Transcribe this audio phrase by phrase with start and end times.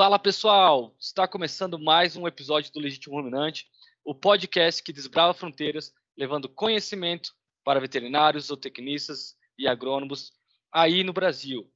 [0.00, 3.68] Fala pessoal, está começando mais um episódio do Legítimo Ruminante,
[4.02, 10.32] o podcast que desbrava fronteiras, levando conhecimento para veterinários, zootecnistas e agrônomos
[10.72, 11.70] aí no Brasil.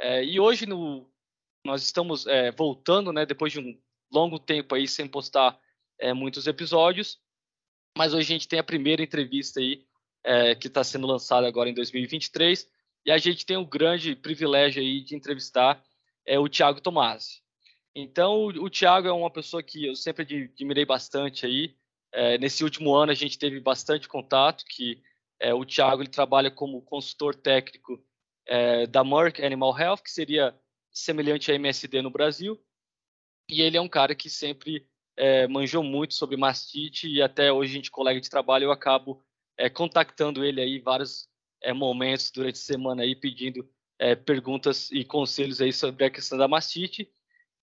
[0.00, 1.08] É, e hoje no,
[1.64, 3.80] nós estamos é, voltando, né, depois de um
[4.12, 5.56] longo tempo aí sem postar
[6.00, 7.20] é, muitos episódios,
[7.96, 9.86] mas hoje a gente tem a primeira entrevista aí
[10.24, 12.68] é, que está sendo lançada agora em 2023
[13.06, 15.80] e a gente tem o grande privilégio aí de entrevistar
[16.26, 17.48] é, o Tiago Tomasi.
[17.94, 21.76] Então, o, Thiago é uma pessoa que eu sempre admirei bastante aí.
[22.12, 25.02] É, nesse último ano, a gente teve bastante contato, que
[25.40, 28.02] é, o Thiago ele trabalha como consultor técnico
[28.46, 30.58] é, da Merck Animal Health, que seria
[30.92, 32.60] semelhante à MSD no Brasil.
[33.48, 34.86] E ele é um cara que sempre
[35.16, 39.22] é, manjou muito sobre mastite e até hoje a gente colega de trabalho, eu acabo
[39.56, 41.28] é, contactando ele aí vários
[41.62, 43.68] é, momentos durante a semana aí pedindo
[44.24, 47.12] perguntas e conselhos aí sobre a questão da mastite.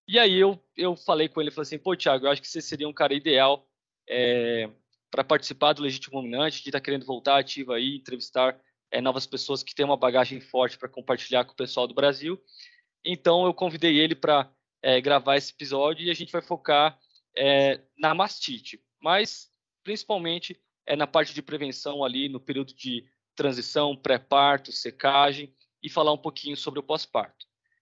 [0.07, 2.61] E aí eu, eu falei com ele, falei assim, pô, Thiago, eu acho que você
[2.61, 3.67] seria um cara ideal
[4.07, 4.69] é,
[5.11, 9.25] para participar do Legítimo Dominante, de estar tá querendo voltar ativo aí, entrevistar é, novas
[9.25, 12.41] pessoas que têm uma bagagem forte para compartilhar com o pessoal do Brasil.
[13.03, 14.49] Então eu convidei ele para
[14.81, 16.97] é, gravar esse episódio e a gente vai focar
[17.99, 19.51] na mastite, mas
[19.83, 23.05] principalmente é, na parte de prevenção ali no período de
[23.35, 27.36] transição, pré-parto, secagem e falar um pouquinho sobre o pós-parto.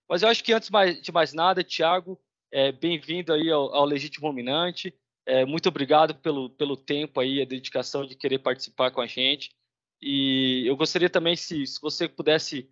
[0.08, 0.70] Mas eu acho que antes
[1.02, 2.20] de mais nada, Tiago,
[2.52, 4.94] é, bem-vindo aí ao, ao, Legítimo Dominante.
[5.26, 9.52] É, muito obrigado pelo, pelo tempo aí, a dedicação de querer participar com a gente.
[10.00, 12.70] E eu gostaria também, se, se você pudesse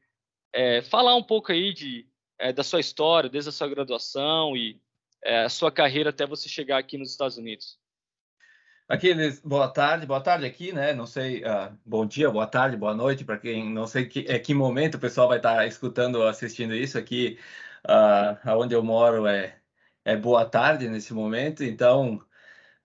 [0.53, 4.79] é, falar um pouco aí de, é, da sua história, desde a sua graduação e
[5.23, 7.79] é, a sua carreira até você chegar aqui nos Estados Unidos.
[8.87, 10.93] Aqueles, boa tarde, boa tarde aqui, né?
[10.93, 14.37] Não sei, uh, bom dia, boa tarde, boa noite, para quem não sei que, é
[14.37, 17.39] que momento o pessoal vai estar tá escutando ou assistindo isso aqui,
[17.87, 19.57] uh, onde eu moro é,
[20.05, 22.17] é boa tarde nesse momento, então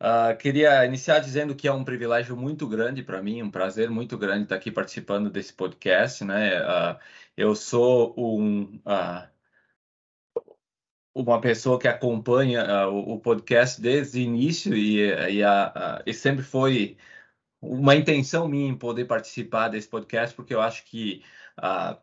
[0.00, 4.16] uh, queria iniciar dizendo que é um privilégio muito grande para mim, um prazer muito
[4.18, 6.60] grande estar aqui participando desse podcast, né?
[6.62, 6.98] Uh,
[7.36, 9.28] eu sou um uh,
[11.22, 14.98] uma pessoa que acompanha uh, o, o, podcast desde o início e,
[15.32, 16.96] e, a, a, e, sempre foi
[17.60, 21.22] uma intenção minha em poder participar desse podcast, porque eu acho que
[21.58, 21.98] uh,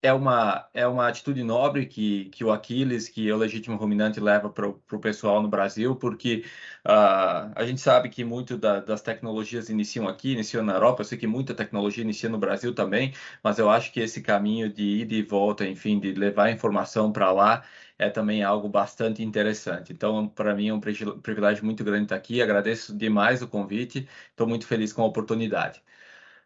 [0.00, 4.48] é uma, é uma atitude nobre que, que o Aquiles, que o legítimo ruminante leva
[4.48, 6.44] para o pessoal no Brasil, porque
[6.86, 11.04] uh, a gente sabe que muito da, das tecnologias iniciam aqui, iniciam na Europa, eu
[11.04, 14.82] sei que muita tecnologia inicia no Brasil também, mas eu acho que esse caminho de
[14.82, 17.64] ir e volta, enfim, de levar informação para lá,
[17.98, 19.92] é também algo bastante interessante.
[19.92, 24.46] Então, para mim é um privilégio muito grande estar aqui, agradeço demais o convite, estou
[24.46, 25.82] muito feliz com a oportunidade.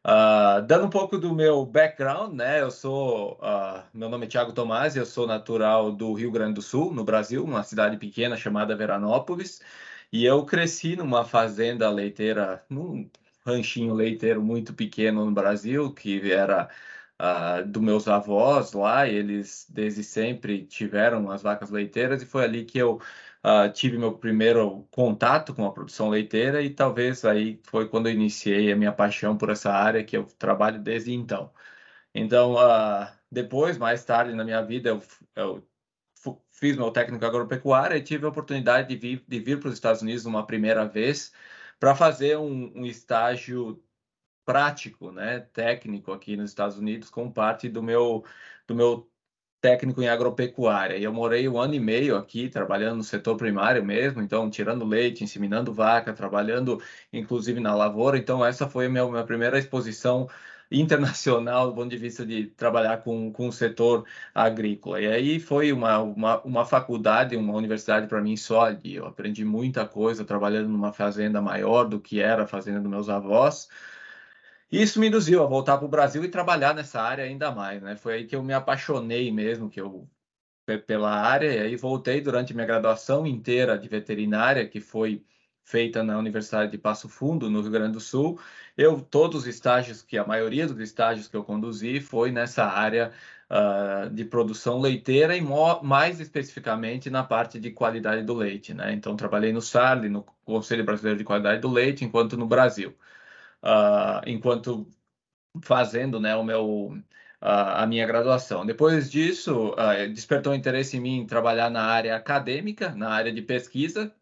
[0.05, 2.61] Uh, dando um pouco do meu background, né?
[2.61, 6.63] Eu sou, uh, meu nome é Thiago Tomás, eu sou natural do Rio Grande do
[6.63, 9.61] Sul, no Brasil, uma cidade pequena chamada Veranópolis,
[10.13, 13.09] e eu cresci numa fazenda leiteira, num
[13.47, 16.69] ranchinho leiteiro muito pequeno no Brasil, que era
[17.21, 22.65] uh, dos meus avós lá, eles desde sempre tiveram as vacas leiteiras, e foi ali
[22.65, 23.01] que eu
[23.45, 28.13] uh, tive meu primeiro contato com a produção leiteira e talvez aí foi quando eu
[28.13, 31.53] iniciei a minha paixão por essa área que eu trabalho desde então.
[32.15, 35.03] Então, uh, depois, mais tarde na minha vida, eu,
[35.37, 35.69] eu
[36.53, 40.03] fiz meu técnico agropecuário e tive a oportunidade de vir, de vir para os Estados
[40.03, 41.33] Unidos uma primeira vez
[41.81, 43.83] para fazer um, um, estágio
[44.45, 48.25] prático, né, técnico aqui nos Estados Unidos, como parte do meu,
[48.67, 49.12] do meu
[49.63, 50.97] técnico em agropecuária.
[50.99, 54.85] E eu morei um ano e meio aqui, trabalhando no setor primário mesmo, então tirando
[54.85, 58.19] leite, inseminando vaca, trabalhando inclusive na lavoura.
[58.19, 60.29] Então essa foi a minha, minha primeira exposição
[60.71, 65.01] internacional do ponto de vista de trabalhar com, com o setor agrícola.
[65.01, 68.71] E aí foi uma, uma, uma faculdade, uma universidade para mim só.
[68.85, 73.09] Eu aprendi muita coisa trabalhando numa fazenda maior do que era a fazenda dos meus
[73.09, 73.69] avós.
[74.73, 77.95] Isso me induziu a voltar para o Brasil e trabalhar nessa área ainda mais, né?
[77.95, 80.09] Foi aí que eu me apaixonei mesmo, que eu
[80.87, 85.23] pela área, e aí voltei durante minha graduação inteira de veterinária, que foi
[85.65, 88.41] feita na Universidade de Passo Fundo, no Rio Grande do Sul.
[88.77, 93.13] Eu todos os estágios que a maioria dos estágios que eu conduzi foi nessa área
[93.51, 95.43] uh, de produção leiteira e
[95.83, 98.93] mais especificamente na parte de qualidade do leite, né?
[98.93, 102.95] Então trabalhei no SARL, no Conselho Brasileiro de Qualidade do Leite, enquanto no Brasil
[103.63, 104.87] uh, enquanto
[105.63, 106.99] fazendo né, o meu, uh,
[107.41, 108.67] a minha graduação.
[108.67, 114.15] Depois disso, uh, despertou interesse em mim trabalhar na área acadêmica, na área de pesquisa,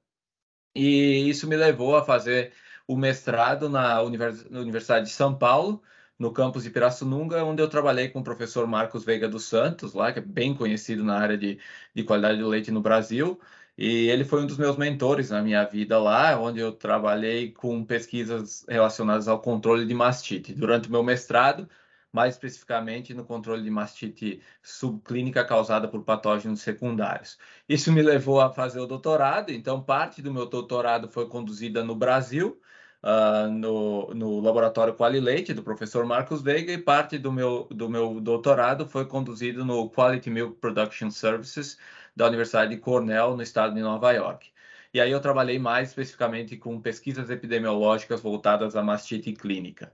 [0.74, 2.52] e isso me levou a fazer
[2.86, 5.82] o mestrado na Universidade de São Paulo,
[6.18, 10.12] no campus de Pirassununga, onde eu trabalhei com o professor Marcos Veiga dos Santos, lá,
[10.12, 11.58] que é bem conhecido na área de,
[11.94, 13.40] de qualidade do leite no Brasil.
[13.80, 17.82] E ele foi um dos meus mentores na minha vida lá, onde eu trabalhei com
[17.82, 20.52] pesquisas relacionadas ao controle de mastite.
[20.52, 21.66] Durante o meu mestrado,
[22.12, 27.38] mais especificamente no controle de mastite subclínica causada por patógenos secundários.
[27.66, 31.94] Isso me levou a fazer o doutorado, então parte do meu doutorado foi conduzida no
[31.94, 32.60] Brasil,
[33.02, 38.20] uh, no, no laboratório Qualileite, do professor Marcos Veiga, e parte do meu, do meu
[38.20, 41.78] doutorado foi conduzido no Quality Milk Production Services
[42.14, 44.50] da Universidade de Cornell, no estado de Nova York.
[44.92, 49.92] E aí eu trabalhei mais especificamente com pesquisas epidemiológicas voltadas à mastite clínica.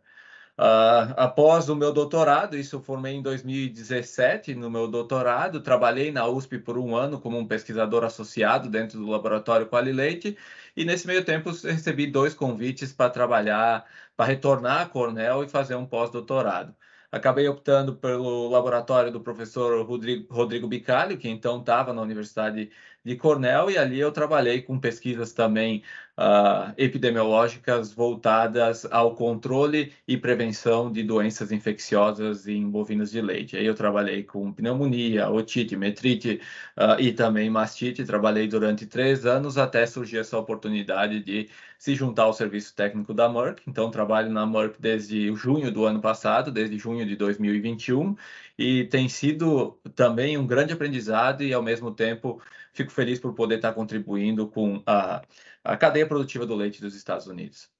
[0.58, 6.26] Uh, após o meu doutorado, isso eu formei em 2017 no meu doutorado, trabalhei na
[6.26, 10.34] USP por um ano como um pesquisador associado dentro do laboratório Qualileite
[10.74, 13.84] e nesse meio tempo recebi dois convites para trabalhar,
[14.16, 16.74] para retornar a Cornell e fazer um pós-doutorado.
[17.10, 22.70] Acabei optando pelo laboratório do professor Rodrigo, Rodrigo Bicalho, que então estava na Universidade
[23.06, 25.84] de Cornell, e ali eu trabalhei com pesquisas também
[26.18, 33.56] uh, epidemiológicas voltadas ao controle e prevenção de doenças infecciosas em bovinos de leite.
[33.56, 36.40] Aí eu trabalhei com pneumonia, otite, metrite
[36.76, 38.04] uh, e também mastite.
[38.04, 41.48] Trabalhei durante três anos até surgir essa oportunidade de
[41.78, 43.62] se juntar ao serviço técnico da Merck.
[43.68, 48.16] Então, trabalho na Merck desde junho do ano passado, desde junho de 2021,
[48.58, 52.40] e tem sido também um grande aprendizado e, ao mesmo tempo,
[52.76, 55.22] fico feliz por poder estar contribuindo com a,
[55.64, 57.70] a cadeia produtiva do leite dos Estados Unidos.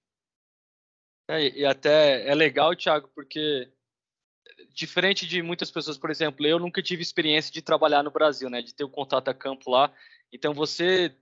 [1.28, 3.70] É, e até é legal, Thiago, porque
[4.72, 8.62] diferente de muitas pessoas, por exemplo, eu nunca tive experiência de trabalhar no Brasil, né,
[8.62, 9.93] de ter o um contato a campo lá.
[10.32, 11.14] Então você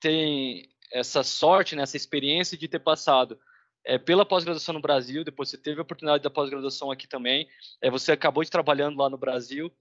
[0.00, 3.38] tem essa sorte, né, essa experiência de ter passado
[3.84, 7.48] é, pela pós-graduação no Brasil, depois você teve a oportunidade da pós-graduação aqui também,
[7.80, 9.72] é, você acabou de trabalhando lá no Brasil,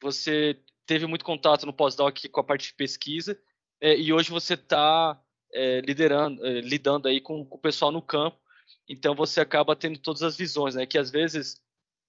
[0.00, 3.38] você teve muito contato no pós-doc com a parte de pesquisa,
[3.78, 8.00] é, e hoje você está é, liderando, é, lidando aí com, com, o pessoal no
[8.00, 8.38] campo,
[8.88, 11.60] então você acaba tendo todas as visões, né, que às vezes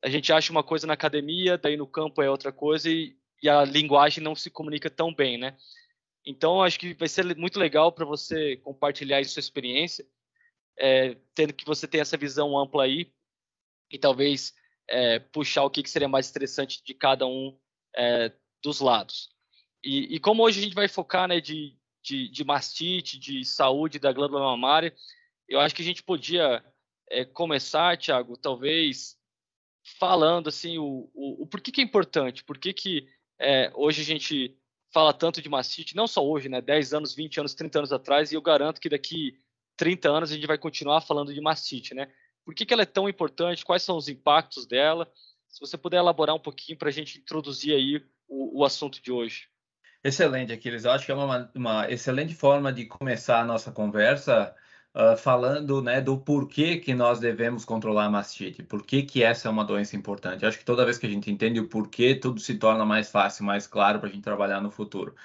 [0.01, 3.49] a gente acha uma coisa na academia, daí no campo é outra coisa, e, e
[3.49, 5.57] a linguagem não se comunica tão bem, né?
[6.25, 10.05] Então, acho que vai ser muito legal para você compartilhar sua experiência,
[10.77, 13.11] é, tendo que você tem essa visão ampla aí
[13.91, 14.53] e talvez
[14.87, 17.57] é, puxar o que, que, seria mais interessante de cada um
[17.95, 18.31] é,
[18.61, 19.29] dos lados.
[19.83, 23.99] E, e, como hoje a gente vai focar né, de, de, de, mastite, de saúde
[23.99, 24.93] da glândula mamária,
[25.47, 26.63] eu acho que a gente podia
[27.09, 29.17] é, começar, Thiago, talvez
[29.97, 33.07] falando assim o, o, o porquê que é importante, por que
[33.39, 34.55] é, hoje a gente
[34.91, 36.61] fala tanto de mastite, não só hoje, né?
[36.61, 39.37] 10 anos, 20 anos, 30 anos atrás, e eu garanto que daqui
[39.77, 42.11] 30 anos a gente vai continuar falando de mastite, né?
[42.43, 43.63] Por que, que ela é tão importante?
[43.63, 45.11] Quais são os impactos dela?
[45.47, 49.11] Se você puder elaborar um pouquinho para a gente introduzir aí o, o, assunto de
[49.11, 49.47] hoje.
[50.03, 50.85] Excelente, Aquiles.
[50.85, 54.55] Eu acho que é uma, uma excelente forma de começar a nossa conversa
[54.95, 59.47] uh, falando né, do porquê que nós devemos controlar a mastite, por que, que essa
[59.47, 60.43] é uma doença importante.
[60.43, 63.11] Eu acho que toda vez que a gente entende o porquê, tudo se torna mais
[63.11, 65.15] fácil, mais claro para a gente trabalhar no futuro.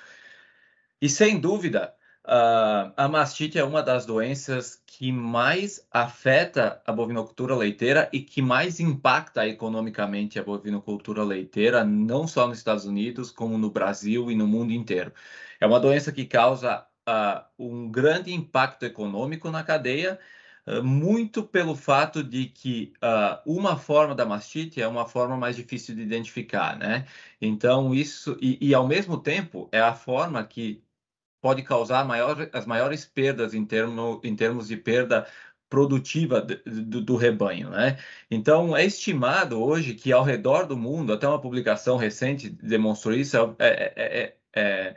[1.01, 7.55] E sem dúvida, uh, a mastite é uma das doenças que mais afeta a bovinocultura
[7.57, 13.59] leiteira e que mais impacta economicamente a bovinocultura leiteira, não só nos Estados Unidos, como
[13.59, 15.13] no Brasil e no mundo inteiro.
[15.61, 20.19] É uma doença que causa uh, um grande impacto econômico na cadeia,
[20.67, 22.93] uh, muito pelo fato de que
[23.47, 27.07] uma forma da mastite é uma forma mais difícil de identificar, né?
[27.41, 30.84] Então, isso, e, e ao mesmo tempo, é a forma que
[31.45, 35.27] pode causar maior, as maiores perdas em, termo, em termos de perda
[35.69, 37.99] produtiva do, do, rebanho, né?
[38.31, 43.37] Então é estimado hoje que ao redor do mundo, até uma publicação recente demonstrou isso,
[43.37, 44.97] é, é, é, é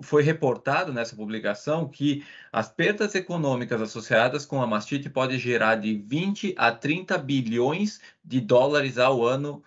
[0.00, 5.94] foi reportado nessa publicação que as perdas econômicas associadas com a mastite podem gerar de
[5.94, 9.62] 20 a 30 bilhões de dólares ao ano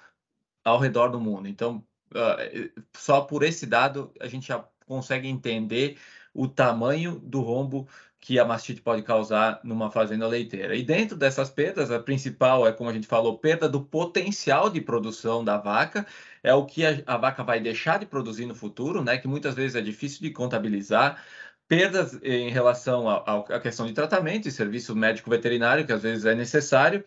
[0.64, 1.48] ao redor do mundo.
[1.48, 5.98] Então, uh, só por esse dado a gente já consegue entender
[6.36, 7.88] o tamanho do rombo
[8.20, 10.76] que a mastite pode causar numa fazenda leiteira.
[10.76, 14.82] E dentro dessas perdas, a principal é, como a gente falou, perda do potencial de
[14.82, 16.06] produção da vaca,
[16.44, 19.54] é o que a, a vaca vai deixar de produzir no futuro, né, que muitas
[19.54, 21.24] vezes é difícil de contabilizar,
[21.68, 26.36] perdas em relação à questão de tratamento e serviço médico veterinário, que às vezes é
[26.36, 27.04] necessário,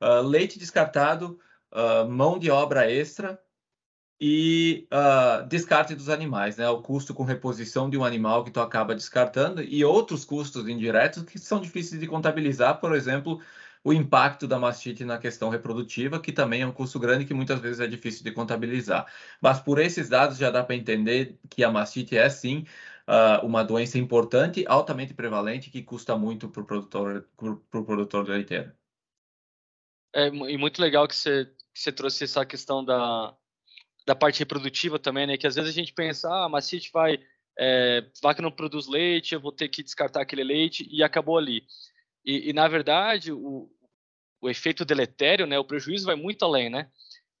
[0.00, 1.38] uh, leite descartado,
[1.72, 3.38] uh, mão de obra extra,
[4.20, 6.68] e uh, descarte dos animais, né?
[6.68, 11.24] O custo com reposição de um animal que tu acaba descartando e outros custos indiretos
[11.24, 13.40] que são difíceis de contabilizar, por exemplo,
[13.82, 17.60] o impacto da mastite na questão reprodutiva, que também é um custo grande que muitas
[17.60, 19.06] vezes é difícil de contabilizar.
[19.40, 22.64] Mas por esses dados já dá para entender que a mastite é sim
[23.06, 28.72] uh, uma doença importante, altamente prevalente, que custa muito para o produtor, pro produtor leiteiro.
[30.14, 33.36] É, e muito legal que você, que você trouxe essa questão da,
[34.06, 35.36] da parte reprodutiva também, né?
[35.36, 37.18] Que às vezes a gente pensa, ah, a mastite vai,
[37.58, 41.64] é, vaca não produz leite, eu vou ter que descartar aquele leite e acabou ali.
[42.24, 43.70] E, e na verdade, o,
[44.40, 46.90] o efeito deletério, né, o prejuízo vai muito além, né?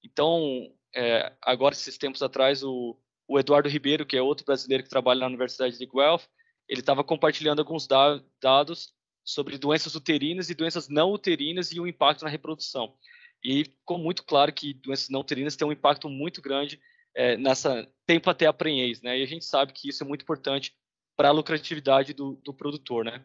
[0.02, 4.90] Então, é, agora, esses tempos atrás, o, o, Eduardo Ribeiro, que é outro brasileiro que
[4.90, 6.24] trabalha na Universidade de Guelph,
[6.68, 8.94] ele estava compartilhando alguns da dados
[9.24, 12.94] sobre doenças uterinas e doenças não uterinas e o impacto na reprodução.
[13.44, 16.80] E ficou muito claro que doenças não uterinas têm um impacto muito grande
[17.14, 19.18] é, nessa tempo até a prenhez, né?
[19.18, 20.74] E a gente sabe que isso é muito importante
[21.16, 23.24] para a lucratividade do, do produtor, né?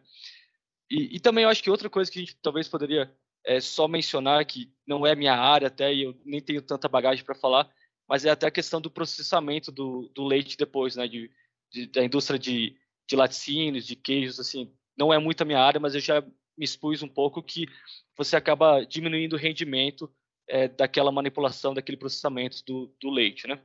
[0.90, 3.12] E, e, também eu acho que outra coisa que a gente talvez poderia
[3.46, 7.24] é, só mencionar, que não é minha área até, e eu nem tenho tanta bagagem
[7.24, 7.70] para falar,
[8.08, 11.30] mas é até a questão do processamento do, do leite depois, né, de,
[11.72, 12.76] de, da indústria de,
[13.08, 16.24] de laticínios, de queijos, assim, não é muito a minha área, mas eu já
[16.60, 17.66] me expus um pouco que
[18.14, 20.12] você acaba diminuindo o rendimento
[20.46, 23.58] é, daquela manipulação, daquele processamento do, do leite, né?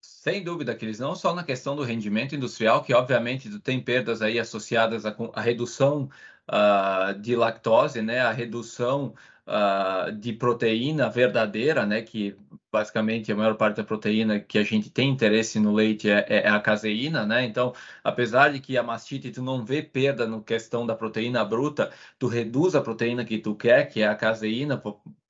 [0.00, 4.38] Sem dúvida, Cris, não só na questão do rendimento industrial, que obviamente tem perdas aí
[4.38, 6.10] associadas à, à redução
[6.50, 9.14] uh, de lactose, né, a redução
[9.46, 12.36] uh, de proteína verdadeira, né, que
[12.72, 16.36] basicamente a maior parte da proteína que a gente tem interesse no leite é, é,
[16.46, 17.44] é, a caseína, né?
[17.44, 17.72] Então,
[18.02, 22.26] apesar de que a mastite tu não vê perda no questão da proteína bruta, tu
[22.26, 24.82] reduz a proteína que tu quer, que é a caseína,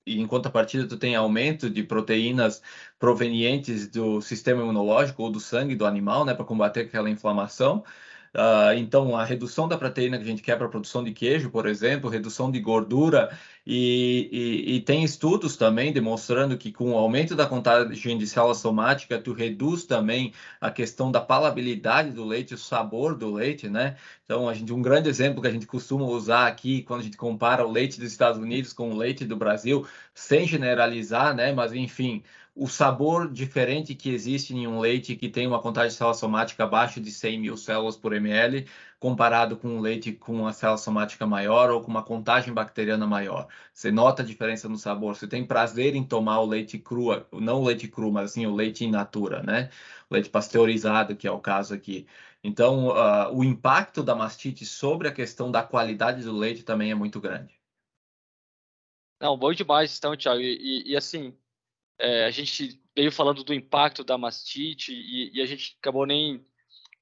[0.07, 2.63] e em contrapartida tu tem aumento de proteínas
[2.99, 7.85] provenientes do sistema imunológico ou do sangue do animal, né, para combater aquela inflamação.
[8.35, 11.51] Uh, então, a redução da proteína que a gente quer para a produção de queijo,
[11.51, 13.31] por exemplo, redução de gordura,
[13.65, 14.29] e,
[14.67, 19.21] e, e, tem estudos também demonstrando que com o aumento da contagem de célula somática,
[19.21, 23.97] tu reduz também a questão da palabilidade do leite, o sabor do leite, né?
[24.25, 27.17] Então, a gente, um grande exemplo que a gente costuma usar aqui, quando a gente
[27.17, 31.53] compara o leite dos Estados Unidos com o leite do Brasil, sem generalizar, né?
[31.53, 32.23] Mas, enfim,
[32.57, 36.63] o sabor diferente que existe em um leite que tem uma contagem de célula somática
[36.65, 38.67] abaixo de 100 mil células por ml,
[39.01, 43.49] comparado com um leite com uma célula somática maior ou com uma contagem bacteriana maior.
[43.73, 45.17] Você nota a diferença no sabor.
[45.17, 48.55] Você tem prazer em tomar o leite cru, não o leite cru, mas assim o
[48.55, 49.71] leite in natura, né?
[50.09, 52.07] O leite pasteurizado, que é o caso aqui.
[52.43, 56.95] Então, uh, o impacto da mastite sobre a questão da qualidade do leite também é
[56.95, 57.59] muito grande.
[59.21, 60.41] Não, bom demais, então, Thiago.
[60.41, 61.35] E, e, e assim,
[61.99, 66.45] é, a gente veio falando do impacto da mastite e, e, a gente acabou nem.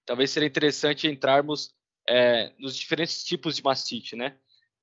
[0.05, 1.75] Talvez seria interessante entrarmos
[2.09, 4.37] é, nos diferentes tipos de mastite, né?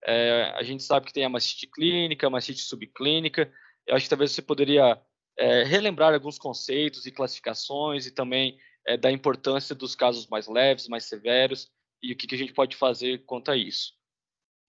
[0.06, 3.52] É, a gente sabe que tem a mastite clínica, a mastite subclínica.
[3.86, 5.00] Eu acho que talvez você poderia
[5.38, 10.88] é, relembrar alguns conceitos e classificações e também é, da importância dos casos mais leves,
[10.88, 11.70] mais severos
[12.02, 13.94] e o que, que a gente pode fazer quanto a isso.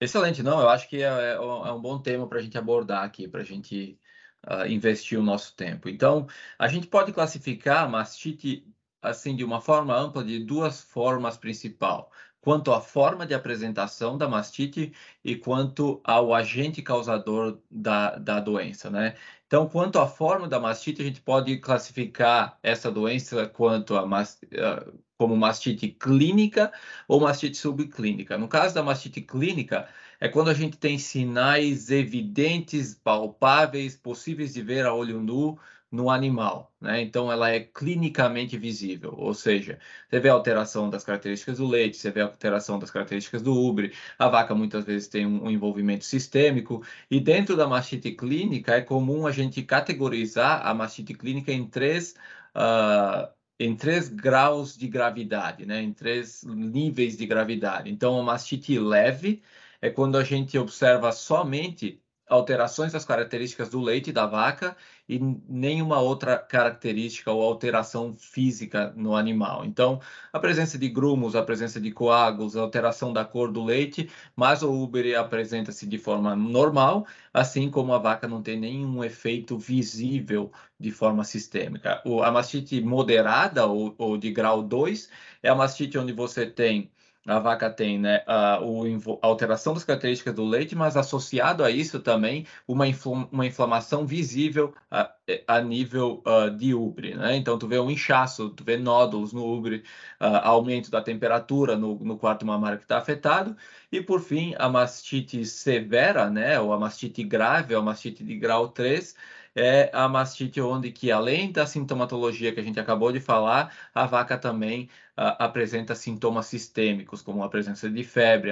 [0.01, 3.05] Excelente, não, eu acho que é, é, é um bom tema para a gente abordar
[3.05, 3.99] aqui, para a gente
[4.47, 5.89] uh, investir o nosso tempo.
[5.89, 6.27] Então,
[6.59, 8.67] a gente pode classificar a mastite
[9.03, 14.29] assim de uma forma ampla de duas formas principal, quanto à forma de apresentação da
[14.29, 14.93] mastite
[15.25, 19.17] e quanto ao agente causador da, da doença, né?
[19.47, 25.01] Então, quanto à forma da mastite, a gente pode classificar essa doença quanto a uh,
[25.21, 26.73] como mastite clínica
[27.07, 28.39] ou mastite subclínica.
[28.39, 29.87] No caso da mastite clínica,
[30.19, 35.59] é quando a gente tem sinais evidentes, palpáveis, possíveis de ver a olho nu
[35.93, 37.03] no animal, né?
[37.03, 41.99] Então ela é clinicamente visível, ou seja, você vê a alteração das características do leite,
[41.99, 46.05] você vê a alteração das características do ubre, a vaca muitas vezes tem um, envolvimento
[46.05, 51.67] sistêmico, e dentro da mastite clínica é comum a gente categorizar a mastite clínica em
[51.67, 52.15] três
[52.55, 55.83] uh, em três graus de gravidade, né?
[55.83, 57.91] Em três níveis de gravidade.
[57.91, 59.43] Então, a mastite leve
[59.83, 64.77] é quando a gente observa somente alterações das características do leite da vaca
[65.09, 65.19] e
[65.49, 69.65] nenhuma outra característica ou alteração física no animal.
[69.65, 70.01] Então,
[70.33, 74.63] a presença de grumos, a presença de coágulos, a alteração da cor do leite, mas
[74.63, 80.53] o Uber apresenta-se de forma normal, assim como a vaca não tem nenhum efeito visível
[80.79, 82.01] de forma sistêmica.
[82.07, 85.11] O, a mastite moderada ou, ou de grau 2
[85.43, 86.91] é a mastite onde você tem
[87.27, 88.85] a vaca tem né, a, o,
[89.23, 92.85] a, alteração das características do leite, mas associado a isso também uma,
[93.31, 95.13] uma inflamação visível a,
[95.47, 97.15] a nível uh, de ubre.
[97.15, 97.37] Né?
[97.37, 99.85] Então, tu vê um inchaço, tu vê nódulos no ubre,
[100.21, 103.55] uh, aumento da temperatura no, no quarto mamário que está afetado,
[103.93, 108.69] e por fim, a mastite severa, né, ou a mastite grave, a mastite de grau
[108.69, 109.15] 3,
[109.55, 114.07] é a mastite onde que além da sintomatologia que a gente acabou de falar, a
[114.07, 114.85] vaca também
[115.19, 118.51] uh, apresenta sintomas sistêmicos, como a presença de febre,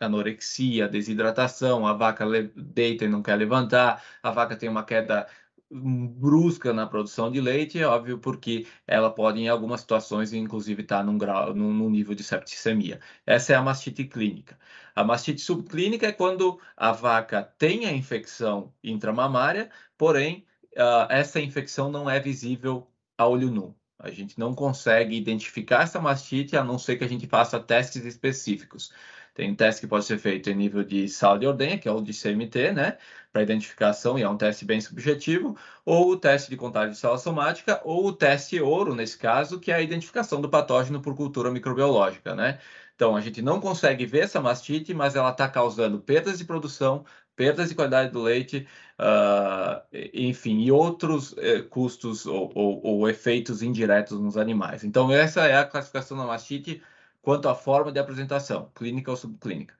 [0.00, 2.24] anorexia, desidratação, a vaca
[2.56, 5.26] deita e não quer levantar, a vaca tem uma queda
[5.70, 10.98] brusca na produção de leite, é óbvio, porque ela pode, em algumas situações, inclusive estar
[10.98, 13.00] tá num, grau, num, num nível de septicemia.
[13.26, 14.58] Essa é a mastite clínica.
[14.94, 20.46] A mastite subclínica é quando a vaca tem a infecção intramamária, porém,
[20.76, 23.76] uh, essa infecção não é visível a olho nu.
[23.98, 28.04] A gente não consegue identificar essa mastite a não ser que a gente faça testes
[28.04, 28.92] específicos.
[29.38, 31.92] Tem um teste que pode ser feito em nível de sala de ordenha, que é
[31.92, 32.98] o de CMT, né?
[33.32, 37.20] Para identificação, e é um teste bem subjetivo, ou o teste de contágio de célula
[37.20, 41.52] somática, ou o teste ouro, nesse caso, que é a identificação do patógeno por cultura
[41.52, 42.58] microbiológica, né?
[42.96, 47.04] Então, a gente não consegue ver essa mastite, mas ela está causando perdas de produção,
[47.36, 48.66] perdas de qualidade do leite,
[48.98, 49.80] uh,
[50.12, 54.82] enfim, e outros uh, custos ou, ou, ou, efeitos indiretos nos animais.
[54.82, 56.82] Então, essa é a classificação da mastite
[57.28, 59.74] quanto à forma de apresentação, clínica ou subclínica.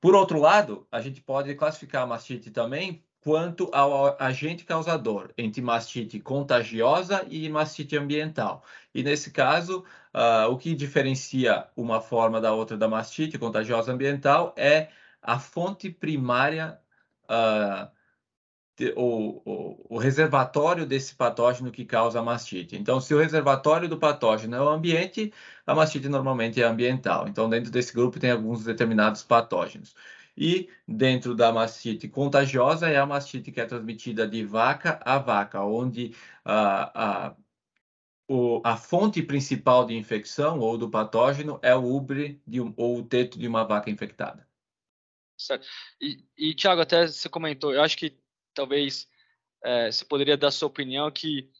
[0.00, 5.60] Por outro lado, a gente pode classificar a mastite também quanto ao agente causador, entre
[5.60, 8.62] mastite contagiosa e mastite ambiental.
[8.94, 9.84] E nesse caso,
[10.14, 15.90] uh, o que diferencia uma forma da outra da mastite contagiosa ambiental é a fonte
[15.90, 16.78] primária
[17.24, 17.90] uh,
[18.96, 22.76] o, o, o, reservatório desse patógeno que causa a mastite.
[22.76, 25.32] Então, se o reservatório do patógeno é o ambiente,
[25.66, 27.28] a mastite normalmente é ambiental.
[27.28, 29.94] Então, dentro desse grupo tem alguns determinados patógenos.
[30.36, 35.62] E dentro da mastite contagiosa é a mastite que é transmitida de vaca a vaca,
[35.62, 37.36] onde a, a,
[38.28, 43.04] o, a fonte principal de infecção ou do patógeno é o ubre de ou o
[43.04, 44.48] teto de uma vaca infectada.
[45.36, 45.66] Certo.
[46.00, 48.19] E, e Tiago, até você comentou, eu acho que
[48.54, 49.06] talvez
[49.64, 51.50] é, você poderia dar sua opinião que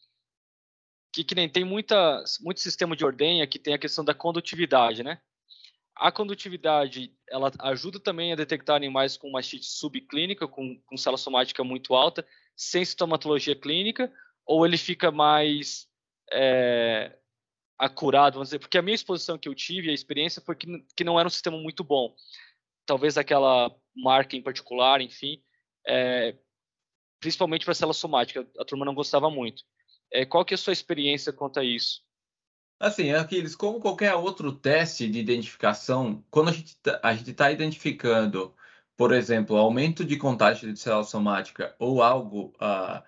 [1.11, 5.03] que, que nem tem muita, muito sistema de ordenha que tem a questão da condutividade,
[5.03, 5.19] né?
[5.95, 11.63] A condutividade, ela ajuda também a detectar animais com mastite subclínica, com, com célula somática
[11.63, 12.25] muito alta,
[12.55, 14.11] sem sintomatologia clínica,
[14.45, 15.87] ou ele fica mais
[16.31, 17.17] é,
[17.77, 21.03] acurado, vamos dizer, porque a minha exposição que eu tive, a experiência, foi que, que
[21.03, 22.15] não era um sistema muito bom.
[22.85, 25.43] Talvez aquela marca em particular, enfim,
[25.85, 26.35] é,
[27.21, 29.63] principalmente para célula somática, a turma não gostava muito.
[30.11, 32.03] É, qual que é a sua experiência quanto a isso?
[32.79, 38.53] Assim, Aquiles, como qualquer outro teste de identificação, quando a gente tá, está identificando,
[38.97, 43.03] por exemplo, aumento de contágio de célula somática ou algo uh,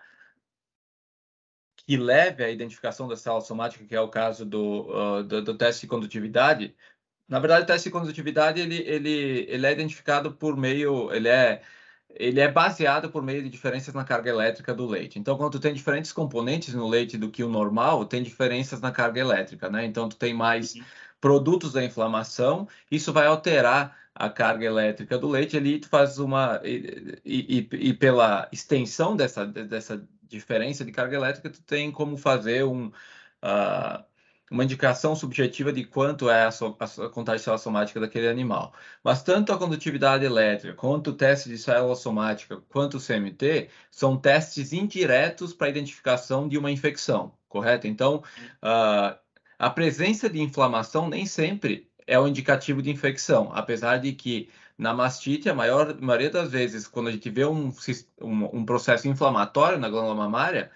[1.75, 5.57] que leve à identificação da célula somática, que é o caso do, uh, do, do,
[5.57, 6.75] teste de condutividade,
[7.27, 11.63] na verdade, o teste de condutividade ele, ele, ele é identificado por meio, ele é
[12.15, 15.17] ele é baseado por meio de diferenças na carga elétrica do leite.
[15.19, 18.91] Então, quando tu tem diferentes componentes no leite do que o normal, tem diferenças na
[18.91, 19.85] carga elétrica, né?
[19.85, 20.83] Então, tu tem mais uhum.
[21.19, 26.61] produtos da inflamação, isso vai alterar a carga elétrica do leite, ali tu faz uma...
[26.63, 32.63] E, e, e pela extensão dessa, dessa diferença de carga elétrica, tu tem como fazer
[32.63, 32.87] um...
[33.43, 34.12] Uh,
[34.53, 38.71] uma indicação subjetiva de quanto é a, so, a contagem de célula somática daquele animal.
[39.03, 44.15] Mas tanto a condutividade elétrica, quanto o teste de célula somática, quanto o CMT, são
[44.15, 47.87] testes indiretos para a identificação de uma infecção, correto?
[47.87, 48.17] Então,
[48.63, 49.17] uh,
[49.57, 54.93] a presença de inflamação nem sempre é o indicativo de infecção, apesar de que na
[54.93, 57.73] mastite, a maior maioria das vezes, quando a gente vê um,
[58.21, 60.69] um, um processo inflamatório na glândula mamária,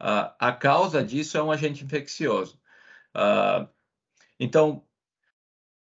[0.00, 2.60] uh, a causa disso é um agente infeccioso.
[3.14, 3.68] Uh,
[4.38, 4.84] então,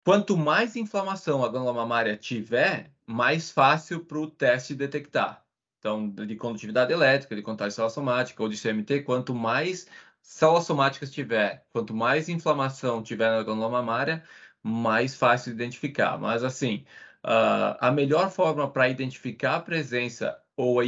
[0.04, 5.44] quanto mais inflamação a glândula mamária tiver, mais fácil para o teste detectar.
[5.78, 9.86] Então, de condutividade elétrica, de contagem célula somática ou de CMT, quanto mais
[10.22, 14.22] células somáticas tiver, quanto mais inflamação tiver na glândula mamária,
[14.62, 16.18] mais fácil de identificar.
[16.18, 16.84] Mas, assim,
[17.24, 20.84] uh, a melhor forma para identificar a presença ou a,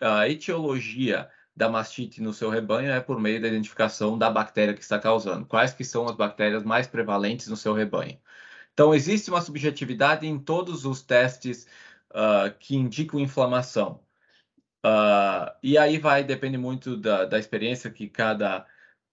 [0.00, 4.82] a etiologia da mastite no seu rebanho é por meio da identificação da bactéria que
[4.82, 5.46] está causando.
[5.46, 8.18] Quais que são as bactérias mais prevalentes no seu rebanho?
[8.72, 11.66] Então, existe uma subjetividade em todos os testes
[12.10, 14.00] uh, que indicam inflamação.
[14.84, 18.66] Uh, e aí vai, depende muito da, da experiência que cada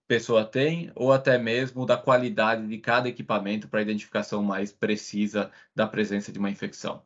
[0.06, 5.86] pessoa tem, ou até mesmo da qualidade de cada equipamento para identificação mais precisa da
[5.86, 7.02] presença de uma infecção.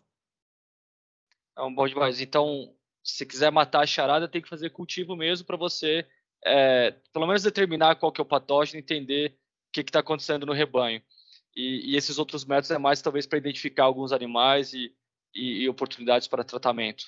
[1.57, 2.20] É um bom demais.
[2.20, 2.75] Então,
[3.06, 6.04] se quiser matar a charada, tem que fazer cultivo mesmo para você,
[6.44, 9.38] é, pelo menos determinar qual que é o patógeno, entender
[9.68, 11.00] o que está acontecendo no rebanho.
[11.54, 14.92] E, e, esses outros métodos é mais talvez para identificar alguns animais e,
[15.34, 17.04] e, e oportunidades para tratamento.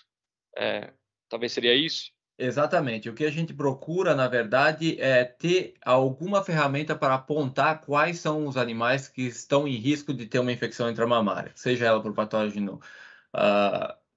[0.56, 0.92] É,
[1.28, 2.12] talvez seria isso?
[2.38, 3.10] Exatamente.
[3.10, 8.46] O que a gente procura, na verdade, é ter alguma ferramenta para apontar quais são
[8.46, 12.80] os animais que estão em risco de ter uma infecção intramamária, seja ela por patógeno
[13.34, 14.07] uh,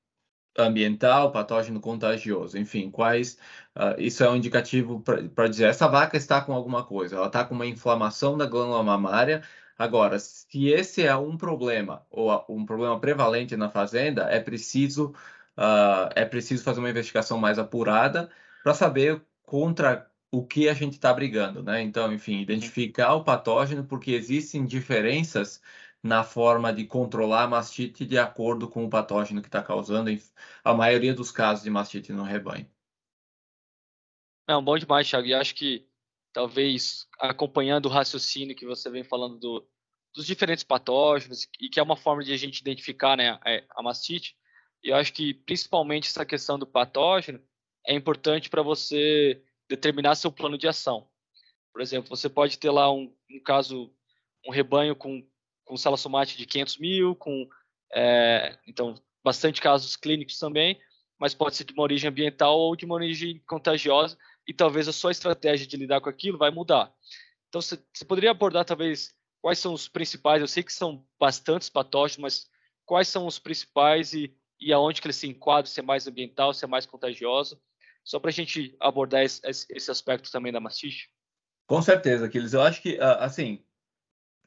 [0.58, 3.38] ambiental, patógeno contagioso, enfim, quais.
[3.76, 7.44] Uh, isso é um indicativo para dizer essa vaca está com alguma coisa, ela está
[7.46, 9.44] com uma inflamação da glândula mamária.
[9.78, 15.14] Agora, se esse é um problema ou um problema prevalente na fazenda, é preciso
[15.58, 18.30] uh, é preciso fazer uma investigação mais apurada
[18.64, 21.82] para saber contra o que a gente está brigando, né?
[21.82, 25.62] Então, enfim, identificar o patógeno, porque existem diferenças
[26.04, 30.10] na forma de controlar a mastite de acordo com o patógeno que está causando
[30.64, 32.70] a maioria dos casos de mastite no rebanho.
[34.48, 35.28] Não, bom demais, Thiago.
[35.28, 35.88] E acho que
[36.34, 39.68] talvez acompanhando o raciocínio que você vem falando do,
[40.14, 44.36] dos diferentes patógenos e que é uma forma de a gente identificar né, a mastite,
[44.84, 47.42] eu acho que principalmente essa questão do patógeno
[47.86, 51.08] é importante para você determinar seu plano de ação.
[51.72, 53.94] Por exemplo, você pode ter lá um, um caso,
[54.46, 55.26] um rebanho com,
[55.66, 57.48] com salassomate de 500 mil, com
[57.94, 60.80] é, então bastante casos clínicos também,
[61.20, 64.94] mas pode ser de uma origem ambiental ou de uma origem contagiosa e talvez a
[64.94, 66.92] sua estratégia de lidar com aquilo vai mudar.
[67.50, 70.42] Então você, poderia abordar talvez quais são os principais?
[70.42, 72.50] Eu sei que são bastantes patógenos, mas
[72.86, 76.54] quais são os principais e e aonde que ele se enquadra, se é mais ambiental,
[76.54, 77.60] se é mais contagioso,
[78.04, 81.10] só para a gente abordar esse, esse, aspecto também da mastite.
[81.68, 82.54] Com certeza, Aquiles.
[82.54, 83.64] Eu acho que, ah, assim,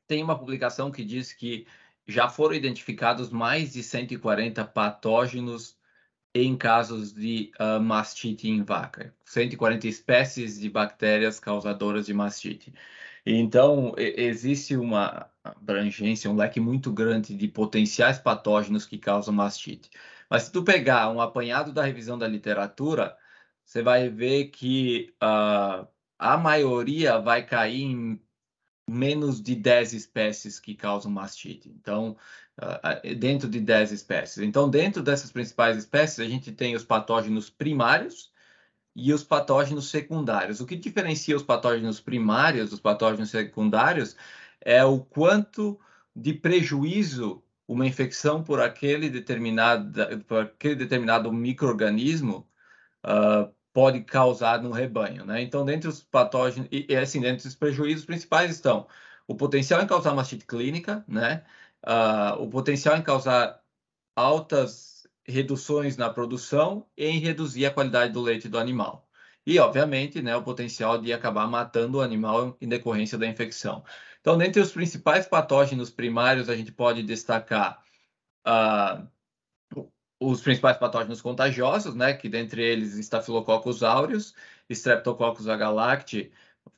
[0.07, 1.67] tem uma publicação que diz que
[2.07, 5.77] já foram identificados mais de 140 patógenos
[6.35, 12.73] em casos de uh, mastite em vaca, 140 espécies de bactérias causadoras de mastite.
[13.25, 19.91] Então, existe uma abrangência, um leque muito grande de potenciais patógenos que causam mastite.
[20.29, 23.17] Mas se tu pegar um apanhado da revisão da literatura,
[23.65, 25.87] você vai ver que uh,
[26.19, 28.21] a maioria vai cair em
[28.89, 31.69] menos de 10 espécies que causam mastite.
[31.69, 32.17] Então,
[32.61, 34.39] uh, dentro de 10 espécies.
[34.39, 38.33] Então, dentro dessas principais espécies, a gente tem os patógenos primários,
[38.95, 40.61] e os patógenos secundários.
[40.61, 44.17] O que diferencia os patógenos primários dos patógenos secundários
[44.61, 45.79] é o quanto
[46.15, 52.47] de prejuízo uma infecção por aquele determinado, por aquele determinado microorganismo
[53.05, 55.43] uh, pode causar no rebanho, né?
[55.43, 58.87] Então, dentre os patógenos, e, e assim, dentre os prejuízos principais estão
[59.27, 61.45] o potencial em causar mastite clínica, né?
[61.87, 63.61] Uh, o potencial em causar
[64.17, 69.09] altas reduções na produção e em reduzir a qualidade do leite do animal.
[69.47, 73.85] E, obviamente, né, o potencial de acabar matando o animal em decorrência da infecção.
[74.21, 77.83] Então, dentre os principais patógenos primários, a gente pode destacar
[78.47, 79.07] uh,
[80.31, 84.35] os principais patógenos contagiosos, né, que dentre eles Staphylococcus aureus,
[84.69, 86.33] Streptococcus agalacti,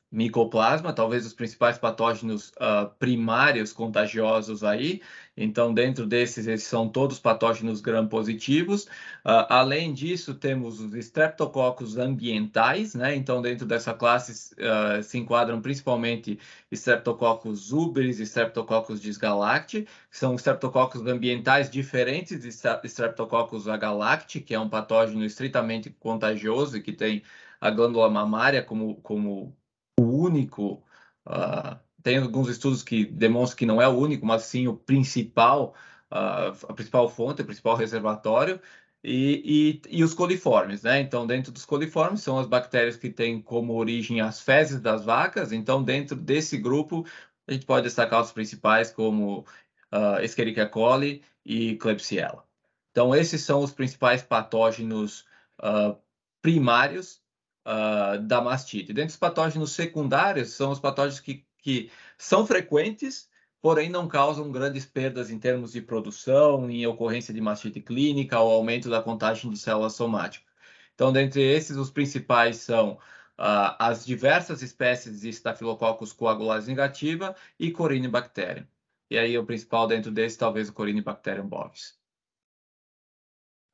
[0.09, 5.01] micoplasma, talvez os principais patógenos uh, primários contagiosos aí.
[5.35, 8.85] Então, dentro desses, esses são todos patógenos gram-positivos.
[8.85, 13.15] Uh, além disso, temos os streptococcus ambientais, né?
[13.15, 16.39] Então, dentro dessa classe uh, se enquadram principalmente
[16.71, 22.47] Streptococcus ubris e Streptococcus disgalacti, que são streptococcus ambientais diferentes de
[22.87, 27.21] Streptococcus agalacti, que é um patógeno estritamente contagioso e que tem
[27.59, 29.55] a glândula mamária como, como
[29.99, 30.83] o único.
[31.25, 35.73] Uh, tem alguns estudos que demonstram que não é o único, mas sim o principal,
[36.11, 38.61] uh, a principal fonte, o principal reservatório,
[39.03, 40.99] e, e, e, os coliformes, né?
[40.99, 45.51] Então, dentro dos coliformes são as bactérias que têm como origem as fezes das vacas.
[45.51, 47.05] Então, dentro desse grupo,
[47.47, 49.45] a gente pode destacar os principais como
[49.93, 52.43] uh, Escherichia coli e Klebsiella.
[52.91, 55.25] Então, esses são os principais patógenos
[55.61, 55.97] uh,
[56.41, 57.21] primários
[57.67, 58.93] uh, da mastite.
[58.93, 63.29] Dentre os patógenos secundários, são os patógenos que, que são frequentes,
[63.61, 68.51] porém não causam grandes perdas em termos de produção, em ocorrência de mastite clínica ou
[68.51, 70.47] aumento da contagem de células somáticas.
[70.95, 77.71] Então, dentre esses, os principais são uh, as diversas espécies de Staphylococcus coagulase negativa e
[77.71, 78.65] Corynebacterium.
[79.09, 81.97] E aí, o principal dentro desse, talvez o Corynebacterium bovis.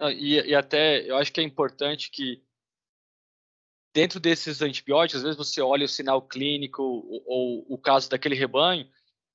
[0.01, 2.43] E, e até, eu acho que é importante que
[3.93, 8.35] dentro desses antibióticos, às vezes você olha o sinal clínico ou, ou o caso daquele
[8.35, 8.87] rebanho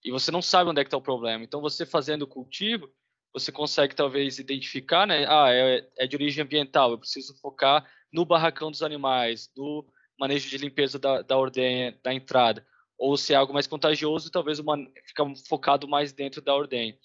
[0.04, 1.44] e você não sabe onde é que está o problema.
[1.44, 2.88] Então, você fazendo o cultivo,
[3.32, 5.26] você consegue talvez identificar, né?
[5.28, 9.86] Ah, é, é de origem ambiental, eu preciso focar no barracão dos animais, no
[10.18, 12.66] manejo de limpeza da, da ordenha, da entrada.
[12.96, 16.96] Ou se é algo mais contagioso, talvez uma, fica focado mais dentro da ordenha.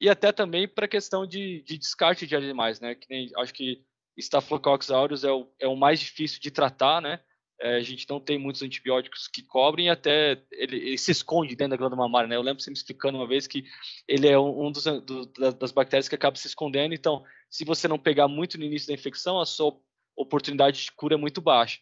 [0.00, 2.94] E até também para a questão de, de, descarte de animais, né?
[2.94, 3.84] Que nem, acho que
[4.16, 7.20] Staphylococcus aureus é o, é o mais difícil de tratar, né?
[7.60, 11.70] É, a gente não tem muitos antibióticos que cobrem até ele, ele, se esconde dentro
[11.70, 12.34] da glândula mamária, né?
[12.34, 13.64] Eu lembro você me explicando uma vez que
[14.08, 16.92] ele é um dos do, das bactérias que acaba se escondendo.
[16.92, 19.78] Então, se você não pegar muito no início da infecção, a sua
[20.16, 21.78] oportunidade de cura é muito baixa.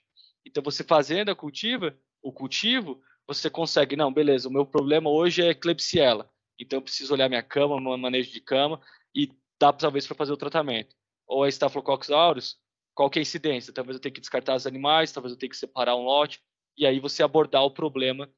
[0.46, 5.42] Então, você fazendo a cultiva, o cultivo, você consegue, não, beleza, o meu problema hoje
[5.42, 6.30] é Klebsiella.
[6.58, 8.80] Então, eu preciso olhar minha cama, meu manejo de cama
[9.14, 10.94] e dá talvez para fazer o tratamento.
[11.30, 12.58] Ou a Staphylococcus aureus,
[12.92, 13.72] qual que é a incidência?
[13.72, 16.40] Talvez eu tenha que descartar os animais, talvez eu tenha que separar um lote,
[16.76, 18.28] e aí você abordar o problema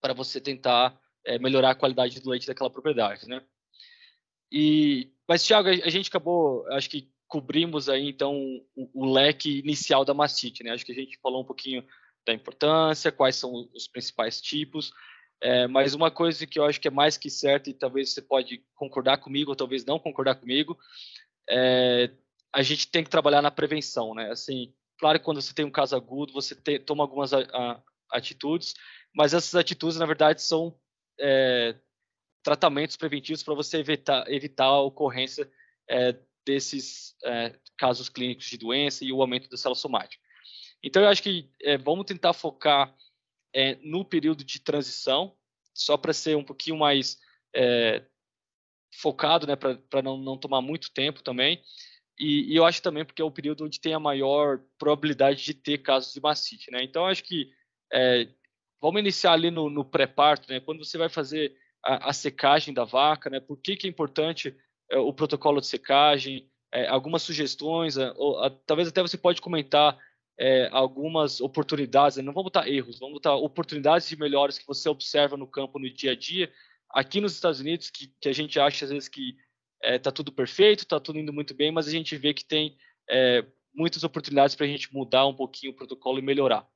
[0.00, 0.96] para você tentar
[1.26, 3.42] é, melhorar a qualidade do leite daquela propriedade, né?
[4.52, 8.36] E, mas, Thiago, a gente acabou, acho que cobrimos aí, então,
[8.76, 10.70] o, o leque inicial da mastite, né?
[10.70, 11.84] Acho que a gente falou um pouquinho
[12.24, 14.92] da importância, quais são os principais tipos,
[15.42, 18.22] é, mas uma coisa que eu acho que é mais que certa, e talvez você
[18.22, 20.78] pode concordar comigo, ou talvez não concordar comigo,
[21.48, 22.10] é,
[22.52, 24.30] a gente tem que trabalhar na prevenção, né?
[24.30, 27.82] Assim, claro que quando você tem um caso agudo, você te, toma algumas a, a,
[28.10, 28.74] atitudes,
[29.14, 30.78] mas essas atitudes, na verdade, são
[31.20, 31.74] é,
[32.42, 35.50] tratamentos preventivos para você evitar, evitar a ocorrência
[35.88, 40.22] é, desses é, casos clínicos de doença e o aumento da célula somática.
[40.82, 42.94] Então, eu acho que é, vamos tentar focar
[43.54, 45.36] é, no período de transição,
[45.72, 47.18] só para ser um pouquinho mais
[47.54, 48.04] é,
[49.00, 51.62] focado, né, para não, não tomar muito tempo também.
[52.18, 55.54] E, e, eu acho também porque é o período onde tem a maior probabilidade de
[55.54, 56.82] ter casos de mastite, né?
[56.82, 57.50] Então, acho que
[57.92, 58.28] é,
[58.80, 60.60] vamos iniciar ali no, no pré-parto, né?
[60.60, 63.40] Quando você vai fazer a, a, secagem da vaca, né?
[63.40, 64.56] Por que, que é importante
[64.90, 66.48] é, o protocolo de secagem?
[66.72, 69.98] É, algumas sugestões, é, ou, a, talvez até você pode comentar
[70.38, 72.22] é, algumas oportunidades, né?
[72.22, 75.88] não vamos botar erros, vamos botar oportunidades de melhores que você observa no campo no
[75.88, 76.52] dia a dia,
[76.94, 79.36] aqui nos Estados Unidos, que, que a gente acha às vezes que
[79.82, 82.44] está é, tá tudo perfeito, está tudo indo muito bem, mas a gente vê que
[82.44, 82.76] tem
[83.10, 86.66] é, muitas oportunidades para a gente mudar um pouquinho o protocolo e melhorar.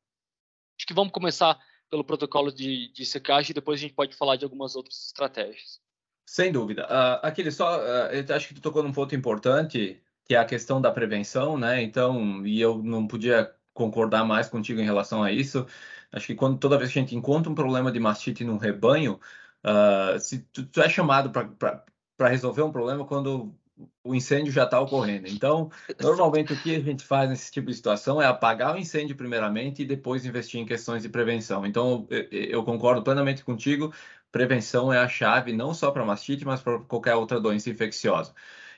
[0.77, 4.37] Acho que vamos começar pelo protocolo de, de secagem e depois a gente pode falar
[4.37, 5.81] de algumas outras estratégias.
[6.27, 6.85] Sem dúvida.
[6.85, 10.81] Uh, aquele só, uh, acho que tu tocou num ponto importante, que é a questão
[10.81, 11.83] da prevenção, né?
[11.83, 15.67] Então, e eu não podia concordar mais contigo em relação a isso.
[16.13, 19.19] Acho que quando toda vez que a gente encontra um problema de mastite no rebanho,
[19.65, 23.55] uh, se tu, tu é chamado para resolver um problema quando
[24.03, 25.29] o incêndio já está ocorrendo.
[25.29, 29.17] Então, normalmente o que a gente faz nesse tipo de situação é apagar o incêndio
[29.17, 31.65] primeiramente e depois investir em questões de prevenção.
[31.65, 33.93] Então, eu concordo plenamente contigo,
[34.33, 38.35] prevenção é a chave não só para mastite, mas para qualquer outra doença infecciosa.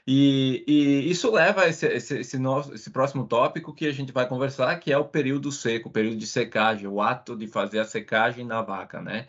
[0.06, 4.12] E, e isso leva a esse, esse, esse, nosso, esse próximo tópico que a gente
[4.12, 7.80] vai conversar, que é o período seco, o período de secagem, o ato de fazer
[7.80, 9.28] a secagem na vaca, né?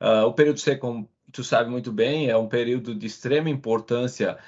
[0.00, 4.38] Uh, o período seco tu sabe muito bem, é um período de extrema importância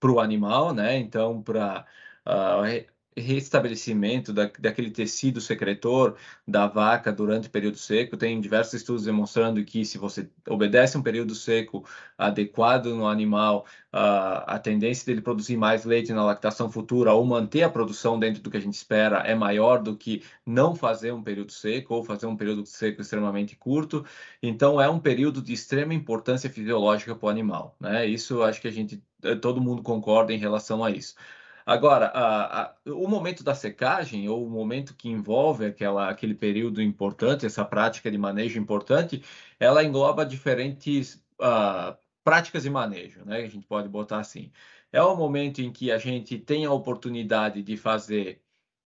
[0.00, 0.96] para o animal, né?
[0.98, 1.86] Então, para
[2.26, 2.62] uh, ah,
[3.18, 8.16] restabelecimento da, daquele tecido secretor da vaca durante o período seco.
[8.16, 11.84] Tem diversos estudos demonstrando que se você obedece um período seco
[12.16, 17.62] adequado no animal, uh, a tendência dele produzir mais leite na lactação futura ou manter
[17.62, 21.22] a produção dentro do que a gente espera é maior do que não fazer um
[21.22, 24.04] período seco ou fazer um período seco extremamente curto.
[24.42, 28.06] Então é um período de extrema importância fisiológica para o animal, né?
[28.06, 29.02] Isso acho que a gente
[29.40, 31.14] todo mundo concorda em relação a isso.
[31.68, 36.80] Agora, a, a, o momento da secagem, ou o momento que envolve aquela, aquele período
[36.80, 39.22] importante, essa prática de manejo importante,
[39.60, 43.42] ela engloba diferentes uh, práticas de manejo, né?
[43.42, 44.50] A gente pode botar assim.
[44.90, 48.40] É o momento em que a gente tem a oportunidade de fazer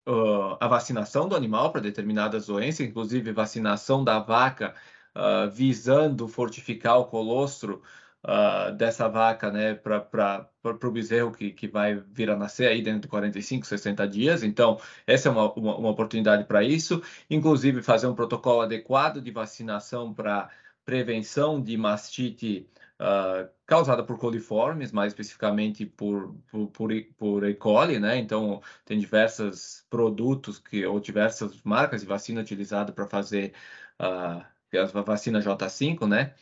[0.09, 4.73] uh, a vacinação do animal para determinadas doenças, inclusive vacinação da vaca,
[5.15, 7.83] uh, visando fortificar o colostro
[8.25, 13.01] uh, dessa vaca, né, para o bezerro que, que vai vir a nascer aí dentro
[13.01, 14.43] de 45, 60 dias.
[14.43, 17.01] Então, essa é uma, uma, uma oportunidade para isso.
[17.29, 20.49] Inclusive, fazer um protocolo adequado de vacinação para
[20.85, 22.67] prevenção de mastite
[22.99, 27.53] uh, causada por coliformes, mais especificamente por, por, por, por E.
[27.55, 28.17] coli, né?
[28.17, 33.53] Então, tem diversos produtos que, ou diversas marcas de vacina utilizadas para fazer
[33.99, 36.33] uh, a vacina J5, né?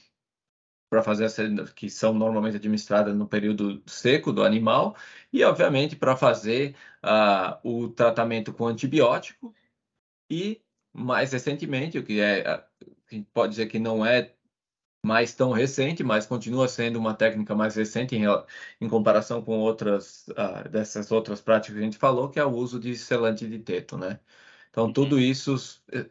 [0.89, 1.43] Para fazer essa,
[1.75, 4.95] que são normalmente administradas no período seco do animal
[5.31, 9.53] e obviamente para fazer uh, o tratamento com antibiótico
[10.29, 10.61] e
[10.93, 12.65] mais recentemente, o que é, a
[13.09, 14.33] gente pode dizer que não é
[15.05, 18.23] mais tão recente, mas continua sendo uma técnica mais recente em,
[18.81, 22.51] em comparação com outras uh, dessas outras práticas que a gente falou, que é o
[22.51, 24.19] uso de selante de teto, né?
[24.69, 24.93] Então, uhum.
[24.93, 25.55] tudo isso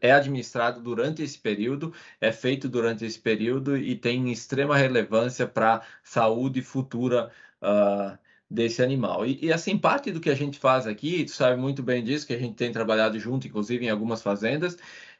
[0.00, 5.76] é administrado durante esse período, é feito durante esse período e tem extrema relevância para
[5.76, 7.30] a saúde futura
[7.62, 8.18] uh,
[8.50, 9.26] desse animal.
[9.26, 12.26] E, e, assim, parte do que a gente faz aqui, tu sabe muito bem disso,
[12.26, 14.76] que a gente tem trabalhado junto, inclusive em algumas fazendas,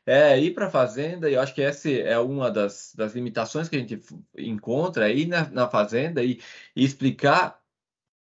[0.07, 3.69] é ir para a fazenda, e eu acho que essa é uma das, das limitações
[3.69, 4.01] que a gente
[4.37, 6.41] encontra, é ir na, na fazenda e,
[6.75, 7.61] e explicar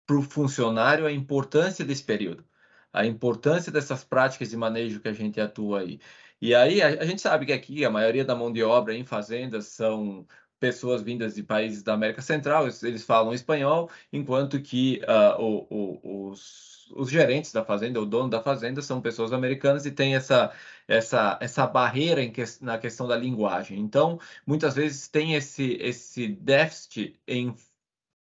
[0.05, 2.45] para o funcionário a importância desse período,
[2.93, 5.99] a importância dessas práticas de manejo que a gente atua aí.
[6.41, 9.05] E aí a, a gente sabe que aqui a maioria da mão de obra em
[9.05, 10.25] fazendas são
[10.61, 16.29] pessoas vindas de países da América Central, eles falam espanhol, enquanto que uh, o, o,
[16.29, 20.53] os, os, gerentes da fazenda, o dono da fazenda, são pessoas americanas e tem essa,
[20.87, 23.79] essa, essa barreira que, na questão da linguagem.
[23.79, 27.55] Então, muitas vezes tem esse, esse déficit em,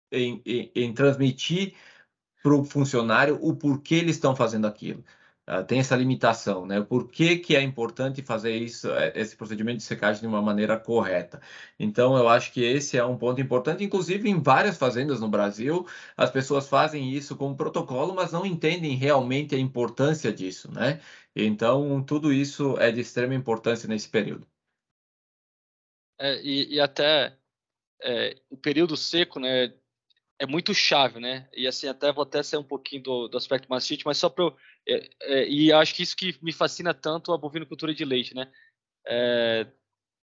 [0.09, 1.75] em, em, em transmitir
[2.41, 5.03] para o funcionário o porquê eles estão fazendo aquilo.
[5.49, 6.81] Uh, tem essa limitação, né?
[6.81, 10.79] Por que, que é importante fazer isso, é, esse procedimento de secagem de uma maneira
[10.79, 11.41] correta?
[11.79, 13.83] Então, eu acho que esse é um ponto importante.
[13.83, 18.95] Inclusive, em várias fazendas no Brasil, as pessoas fazem isso como protocolo, mas não entendem
[18.95, 21.01] realmente a importância disso, né?
[21.35, 24.47] Então, tudo isso é de extrema importância nesse período.
[26.19, 27.35] É, e, e, até
[28.03, 29.73] é, o período seco, né?
[30.41, 31.47] É muito chave, né?
[31.53, 34.51] E assim, até vou até sair um pouquinho do, do aspecto mastite, mas só para
[34.89, 38.51] é, é, e acho que isso que me fascina tanto a bovinocultura de leite, né?
[39.07, 39.67] É,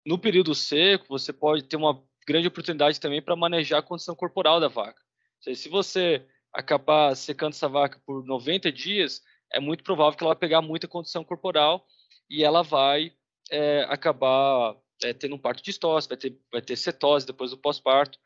[0.06, 4.60] no período seco, você pode ter uma grande oportunidade também para manejar a condição corporal
[4.60, 5.02] da vaca.
[5.42, 10.36] Seja, se você acabar secando essa vaca por 90 dias, é muito provável que ela
[10.36, 11.84] vai pegar muita condição corporal
[12.30, 13.12] e ela vai
[13.50, 17.58] é, acabar é, tendo um parto de estose, vai ter, vai ter cetose depois do
[17.58, 18.20] pós-parto.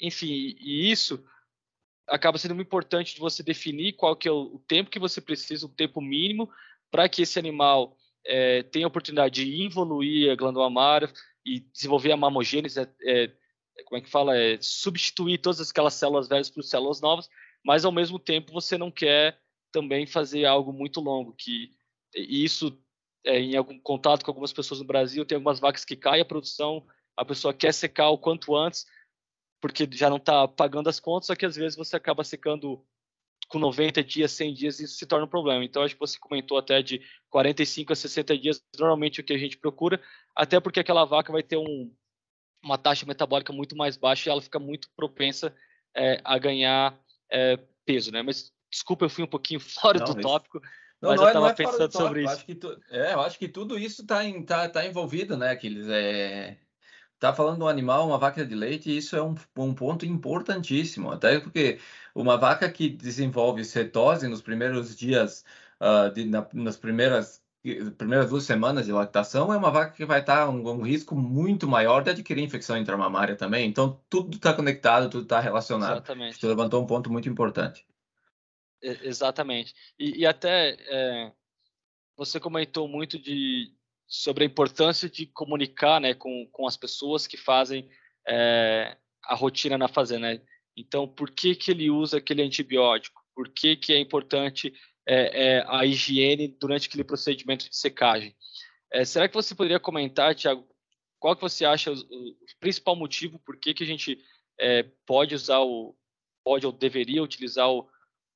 [0.00, 1.24] Enfim, e isso
[2.06, 5.66] acaba sendo muito importante de você definir qual que é o, tempo que você precisa,
[5.66, 6.50] o tempo mínimo,
[6.90, 11.12] para que esse animal é, tenha a oportunidade de evoluir a glândula mamária
[11.44, 13.32] e desenvolver a mamogênese, é, é,
[13.84, 17.28] como é que fala, é, substituir todas aquelas células velhas por células novas,
[17.64, 19.40] mas ao mesmo tempo você não quer
[19.72, 21.70] também fazer algo muito longo, que
[22.14, 22.78] isso
[23.24, 26.26] é, em algum contato com algumas pessoas no Brasil, tem algumas vacas que caem a
[26.26, 28.86] produção, a pessoa quer secar o quanto antes,
[29.64, 32.84] porque já não está pagando as contas, só que às vezes você acaba secando
[33.48, 35.64] com 90 dias, 100 dias, e isso se torna um problema.
[35.64, 37.00] Então, acho que você comentou até de
[37.30, 40.02] 45 a 60 dias, normalmente o que a gente procura,
[40.36, 41.90] até porque aquela vaca vai ter um,
[42.62, 45.56] uma taxa metabólica muito mais baixa e ela fica muito propensa
[45.96, 47.00] é, a ganhar
[47.32, 48.20] é, peso, né?
[48.20, 50.60] Mas, desculpa, eu fui um pouquinho fora não, do tópico,
[51.00, 52.32] não, mas não eu estava é, pensando sobre isso.
[52.32, 55.52] Eu acho, que tu, é, eu acho que tudo isso está tá, tá envolvido, né,
[55.52, 55.88] Aquiles?
[55.88, 56.58] É,
[57.24, 60.04] está falando de um animal, uma vaca de leite, e isso é um, um ponto
[60.04, 61.78] importantíssimo, até porque
[62.14, 65.44] uma vaca que desenvolve cetose nos primeiros dias,
[65.80, 67.42] uh, de, na, nas primeiras
[67.96, 71.66] primeiras duas semanas de lactação é uma vaca que vai estar um, um risco muito
[71.66, 73.66] maior de adquirir infecção intramamária também.
[73.66, 75.92] Então, tudo está conectado, tudo está relacionado.
[75.92, 76.38] Exatamente.
[76.38, 77.86] Você levantou um ponto muito importante.
[78.82, 79.74] Exatamente.
[79.98, 81.32] E, e até é,
[82.14, 83.72] você comentou muito de,
[84.06, 87.88] sobre a importância de comunicar né, com, com as pessoas que fazem
[88.28, 90.34] é, a rotina na fazenda.
[90.34, 90.40] Né?
[90.76, 93.22] Então, por que, que ele usa aquele antibiótico?
[93.34, 94.72] Por que, que é importante
[95.06, 98.34] é, é, a higiene durante aquele procedimento de secagem?
[99.04, 100.64] Será que você poderia comentar, Tiago,
[101.18, 104.16] qual que você acha o, o, principal motivo por que, que a gente
[105.04, 105.96] pode usar o
[106.44, 107.88] pode ou deveria utilizar o,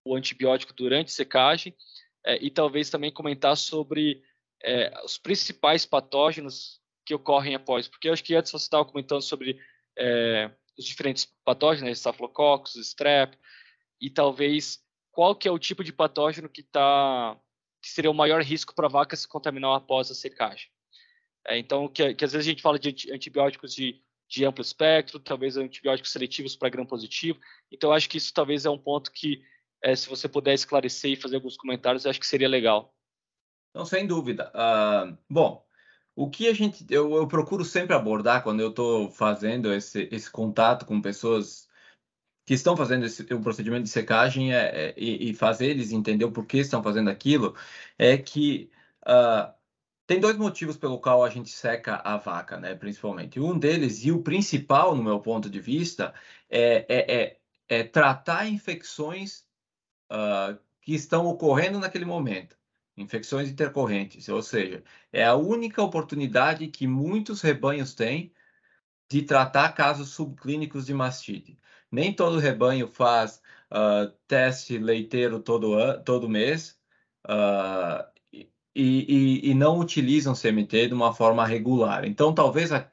[0.04, 1.76] o antibiótico durante secagem
[2.40, 4.20] e talvez também comentar sobre
[4.62, 9.22] é, os principais patógenos que ocorrem após, porque eu acho que antes você estava comentando
[9.22, 9.58] sobre
[9.98, 13.36] é, os diferentes patógenos, né, estafilococcus, strep,
[14.00, 17.36] e talvez qual que é o tipo de patógeno que tá
[17.80, 20.68] que seria o maior risco para a vaca se contaminar após a secagem.
[21.46, 25.20] É, então, que, que, às vezes a gente fala de antibióticos de, de amplo espectro,
[25.20, 27.38] talvez antibióticos seletivos para gram positivo.
[27.70, 29.42] Então, acho que isso talvez é um ponto que,
[29.82, 32.92] é, se você puder esclarecer e fazer alguns comentários, acho que seria legal.
[33.74, 34.52] Não, sem dúvida.
[34.54, 35.64] Uh, bom,
[36.16, 40.30] o que a gente eu, eu procuro sempre abordar quando eu estou fazendo esse, esse
[40.30, 41.68] contato com pessoas
[42.44, 46.24] que estão fazendo esse, o procedimento de secagem é, é, e, e, fazer eles entender
[46.24, 47.54] o porquê estão fazendo aquilo
[47.98, 48.70] é que
[49.06, 49.52] uh,
[50.08, 52.74] tem dois motivos pelo qual a gente seca a vaca, né?
[52.74, 53.38] Principalmente.
[53.38, 56.14] Um deles, e o principal, no meu ponto de vista,
[56.48, 57.38] é, é, é,
[57.68, 59.44] é tratar infecções
[60.10, 62.57] uh, que estão ocorrendo naquele momento.
[62.98, 64.82] Infecções intercorrentes, ou seja,
[65.12, 68.32] é a única oportunidade que muitos rebanhos têm
[69.10, 71.58] de tratar casos subclínicos de mastite.
[71.90, 73.42] Nem todo rebanho faz
[73.72, 76.78] uh, teste leiteiro todo, todo mês
[77.26, 82.04] uh, e, e, e, não utilizam CMT de uma forma regular.
[82.04, 82.88] Então, talvez a,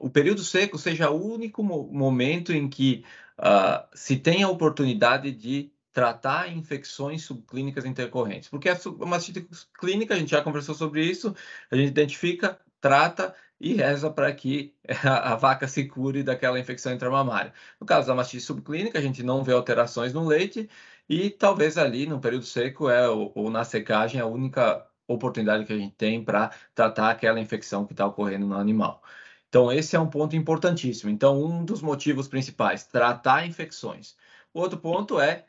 [0.00, 3.04] o período seco seja o único momento em que
[3.38, 8.48] uh, se tem a oportunidade de tratar infecções subclínicas intercorrentes.
[8.48, 9.46] Porque a mastite
[9.78, 11.34] clínica, a gente já conversou sobre isso,
[11.70, 14.74] a gente identifica, trata e reza para que
[15.04, 17.52] a, vaca se cure daquela infecção intramamária.
[17.78, 20.68] No caso da mastite subclínica, a gente não vê alterações no leite
[21.08, 25.72] e talvez ali no período seco é ou, ou na secagem a única oportunidade que
[25.72, 29.02] a gente tem para tratar aquela infecção que está ocorrendo no animal.
[29.48, 31.10] Então, esse é um ponto importantíssimo.
[31.10, 34.16] Então, um dos motivos principais, tratar infecções.
[34.54, 35.44] O outro ponto é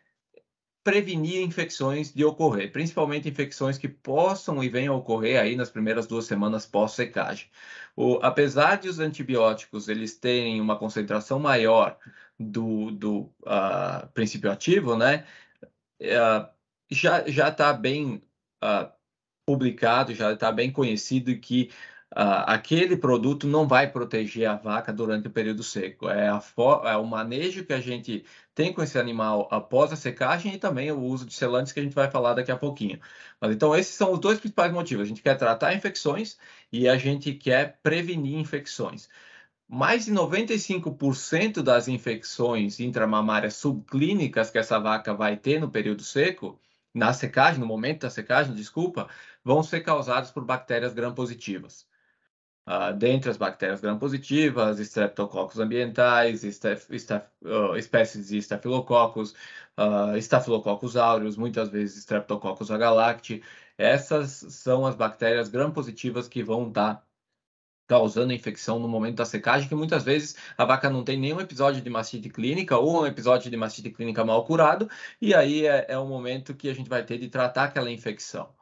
[0.83, 6.07] prevenir infecções de ocorrer, principalmente infecções que possam e venham a ocorrer aí nas primeiras
[6.07, 7.47] duas semanas pós-secagem.
[8.21, 11.97] apesar de os antibióticos eles terem uma concentração maior
[12.39, 15.25] do, do uh, princípio ativo, né,
[16.01, 16.49] uh,
[16.89, 18.21] já está bem
[18.63, 18.91] uh,
[19.45, 21.71] publicado, já está bem conhecido que
[22.13, 26.09] Uh, aquele produto não vai proteger a vaca durante o período seco.
[26.09, 30.57] É, é, o manejo que a gente tem com esse animal após a secagem e
[30.57, 32.99] também o uso de selantes que a gente vai falar daqui a pouquinho.
[33.39, 35.05] Mas então esses são os dois principais motivos.
[35.05, 36.37] A gente quer tratar infecções
[36.71, 39.07] e a gente quer prevenir infecções.
[39.67, 46.59] Mais de 95% das infecções intramamárias subclínicas que essa vaca vai ter no período seco,
[46.93, 49.07] na secagem, no momento da secagem, desculpa,
[49.43, 51.89] vão ser causadas por bactérias gram-positivas.
[52.67, 59.33] Uh, dentre as bactérias gram-positivas, streptococcus ambientais, uh, espécies de estafilococcus,
[59.77, 63.43] uh, estafilococcus aureus, muitas vezes streptococcus agalacti.
[63.77, 67.03] Essas são as bactérias gram-positivas que vão estar tá
[67.87, 71.81] causando infecção no momento da secagem, que muitas vezes a vaca não tem nenhum episódio
[71.81, 74.89] de mastite clínica ou um episódio de mastite clínica mal curado,
[75.19, 78.53] e aí é, é o momento que a gente vai ter de tratar aquela infecção.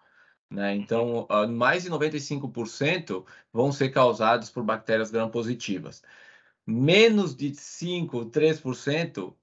[0.50, 0.76] Né?
[0.76, 6.02] Então, mais de 95% vão ser causados por bactérias gram-positivas.
[6.66, 9.36] Menos de 5, 3%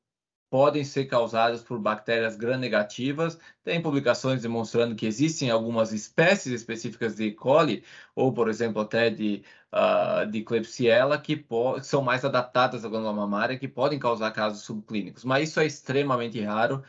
[0.50, 3.38] podem ser causadas por bactérias gram-negativas.
[3.64, 7.32] Tem publicações demonstrando que existem algumas espécies específicas de E.
[7.34, 7.84] coli,
[8.14, 11.44] ou, por exemplo, até de, uh, de Klebsiella, que
[11.82, 15.24] são mais adaptadas à glândula mamária, que podem causar casos subclínicos.
[15.24, 16.82] Mas isso é extremamente raro.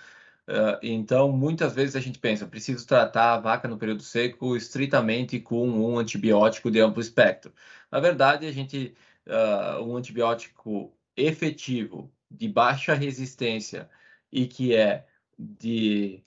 [0.47, 5.39] Uh, então, muitas vezes a gente pensa, preciso tratar a vaca no período seco estritamente
[5.41, 7.53] com um antibiótico de amplo espectro.
[7.91, 8.95] Na verdade, a gente,
[9.27, 13.89] uh, um antibiótico efetivo, de baixa resistência
[14.31, 15.05] e que é
[15.37, 16.23] de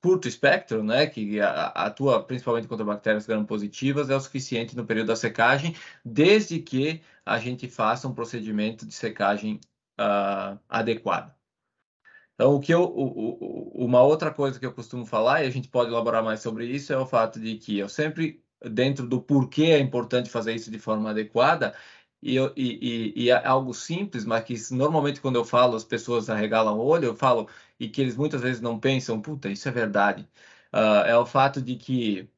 [0.00, 5.16] curto espectro, né, que atua principalmente contra bactérias gram-positivas, é o suficiente no período da
[5.16, 5.74] secagem,
[6.04, 9.60] desde que a gente faça um procedimento de secagem
[9.98, 11.34] uh, adequado.
[12.34, 15.50] Então, o que eu, o, o, uma outra coisa que eu costumo falar, e a
[15.50, 19.20] gente pode elaborar mais sobre isso, é o fato de que eu sempre, dentro do
[19.22, 21.74] porquê é importante fazer isso de forma adequada,
[22.22, 25.84] e, eu, e, e, e, é algo simples, mas que normalmente quando eu falo, as
[25.84, 29.68] pessoas arregalam o olho, eu falo, e que eles muitas vezes não pensam, puta, isso
[29.68, 30.28] é verdade.
[30.72, 32.28] Uh, é o fato de que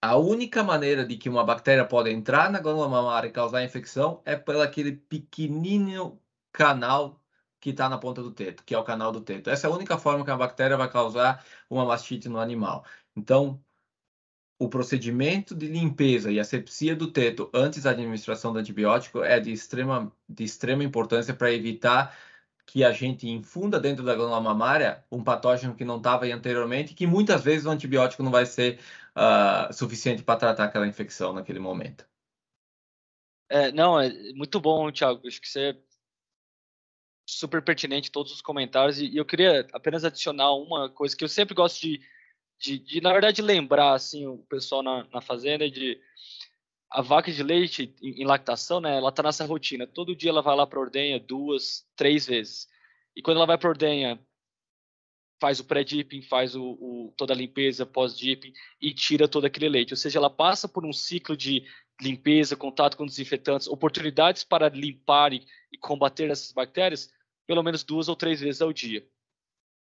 [0.00, 4.20] a única maneira de que uma bactéria pode entrar na glândula mamária e causar infecção
[4.24, 6.20] é pelo aquele pequenininho
[6.52, 7.21] canal
[7.62, 9.48] que está na ponta do teto, que é o canal do teto.
[9.48, 12.84] Essa é a única forma que a bactéria vai causar uma mastite no animal.
[13.16, 13.62] Então,
[14.58, 19.52] o procedimento de limpeza e asepsia do teto antes da administração do antibiótico é de
[19.52, 22.16] extrema, de extrema importância para evitar
[22.66, 26.94] que a gente infunda dentro da glândula mamária um patógeno que não estava aí anteriormente,
[26.94, 28.80] que muitas vezes o antibiótico não vai ser
[29.16, 32.04] uh, suficiente para tratar aquela infecção naquele momento.
[33.48, 35.28] É, não, é muito bom, Thiago.
[35.28, 35.78] Acho que você
[37.26, 41.54] super pertinente todos os comentários e, eu queria apenas adicionar uma coisa que eu sempre
[41.54, 42.00] gosto de,
[42.58, 46.00] de, de na verdade, lembrar assim o pessoal na, na fazenda de
[46.90, 48.98] a vaca de leite em, em lactação, né?
[48.98, 49.86] Ela está nessa rotina.
[49.86, 52.68] Todo dia ela vai lá para ordenha duas, três vezes.
[53.16, 54.20] E quando ela vai para ordenha,
[55.40, 59.92] faz o pré-dipping, faz o, o, toda a limpeza pós-dipping e tira todo aquele leite.
[59.92, 61.64] Ou seja, ela passa por um ciclo de
[62.00, 65.46] limpeza, contato com desinfetantes, oportunidades para limpar e,
[65.80, 67.12] combater essas bactérias
[67.46, 69.06] pelo menos duas ou três vezes ao dia.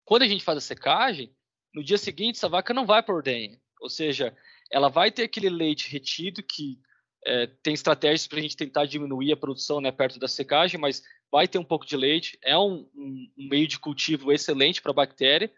[0.04, 1.34] Quando a gente faz a secagem,
[1.74, 4.36] no dia seguinte essa vaca não vai para ordenha, ou seja,
[4.70, 6.78] ela vai ter aquele leite retido que
[7.24, 11.02] é, tem estratégias para a gente tentar diminuir a produção né, perto da secagem, mas
[11.30, 12.38] vai ter um pouco de leite.
[12.42, 15.52] É um, um, um meio de cultivo excelente para bactéria.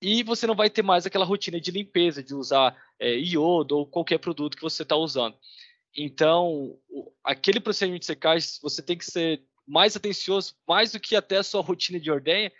[0.00, 3.86] E você não vai ter mais aquela rotina de limpeza, de usar é, iodo ou
[3.86, 5.36] qualquer produto que você está usando.
[5.96, 6.78] Então,
[7.24, 11.42] aquele procedimento de secagem, você tem que ser mais atencioso, mais do que até a
[11.42, 12.52] sua rotina de ordenha,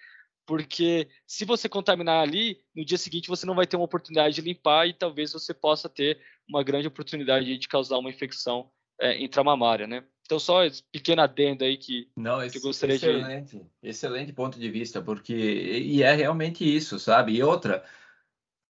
[0.46, 4.40] porque se você contaminar ali, no dia seguinte você não vai ter uma oportunidade de
[4.40, 8.70] limpar e talvez você possa ter uma grande oportunidade de causar uma infecção
[9.00, 10.04] é, intramamária, né?
[10.28, 13.66] Então, só esse pequeno adendo aí que, Não, que eu gostaria excelente, de...
[13.82, 15.32] Excelente ponto de vista, porque...
[15.32, 17.32] E é realmente isso, sabe?
[17.32, 17.82] E outra,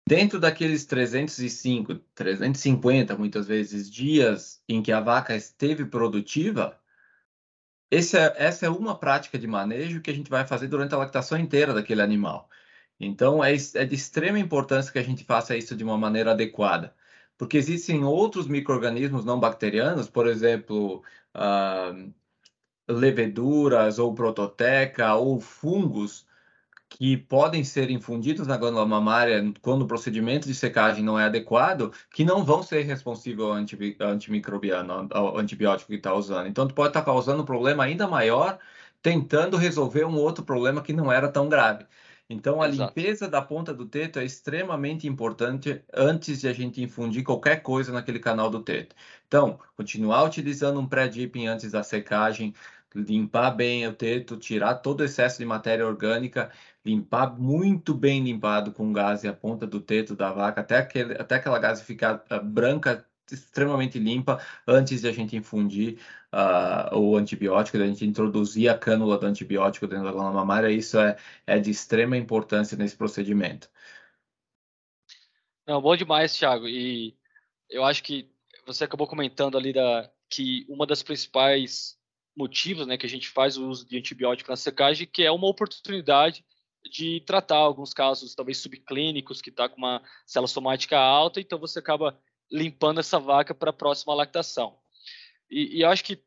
[0.08, 6.80] dentro daqueles 305, 350, muitas vezes, dias em que a vaca esteve produtiva,
[7.90, 11.00] esse é, essa é uma prática de manejo que a gente vai fazer durante a
[11.00, 12.48] lactação inteira daquele animal.
[13.00, 16.94] Então, é, é de extrema importância que a gente faça isso de uma maneira adequada
[17.38, 21.04] porque existem outros micro-organismos não bacterianos, por exemplo,
[21.36, 22.14] uh,
[22.88, 26.26] leveduras ou prototeca ou fungos
[26.90, 31.92] que podem ser infundidos na glândula mamária quando o procedimento de secagem não é adequado,
[32.14, 36.48] que não vão ser responsivos ao antimicrobiano, ao antibiótico que está usando.
[36.48, 38.58] Então, tu pode estar tá causando um problema ainda maior,
[39.02, 41.86] tentando resolver um outro problema que não era tão grave.
[42.30, 42.90] Então, a Exato.
[43.00, 47.92] limpeza da ponta do teto é extremamente importante antes de a gente infundir qualquer coisa
[47.92, 48.96] naquele canal do teto.
[49.28, 52.54] Então, continuar utilizando um pré-dipping antes da secagem,
[52.94, 56.52] limpar bem o teto, tirar todo o excesso de matéria orgânica,
[56.86, 61.36] limpar muito bem limpado com gás a ponta do teto da vaca, até, aquele, até
[61.36, 66.00] aquela gás ficar uh, branca, extremamente limpa, antes de a gente infundir
[66.34, 71.00] uh, o antibiótico, da gente introduzir a cânula do antibiótico dentro da glândula mamária, isso
[71.00, 73.70] é, é de extrema importância nesse procedimento.
[75.66, 76.68] Não, bom demais, Thiago.
[76.68, 77.18] E
[77.70, 78.32] eu acho que
[78.66, 81.98] você acabou comentando ali da, que uma das principais
[82.36, 85.48] motivos né, que a gente faz o uso de antibiótico na secagem, que é uma
[85.48, 86.46] oportunidade
[86.90, 91.80] de tratar alguns casos, talvez subclínicos, que está com uma célula somática alta, então você
[91.80, 92.18] acaba
[92.52, 94.78] limpando essa vaca para a próxima lactação.
[95.50, 96.22] E, e, eu acho que,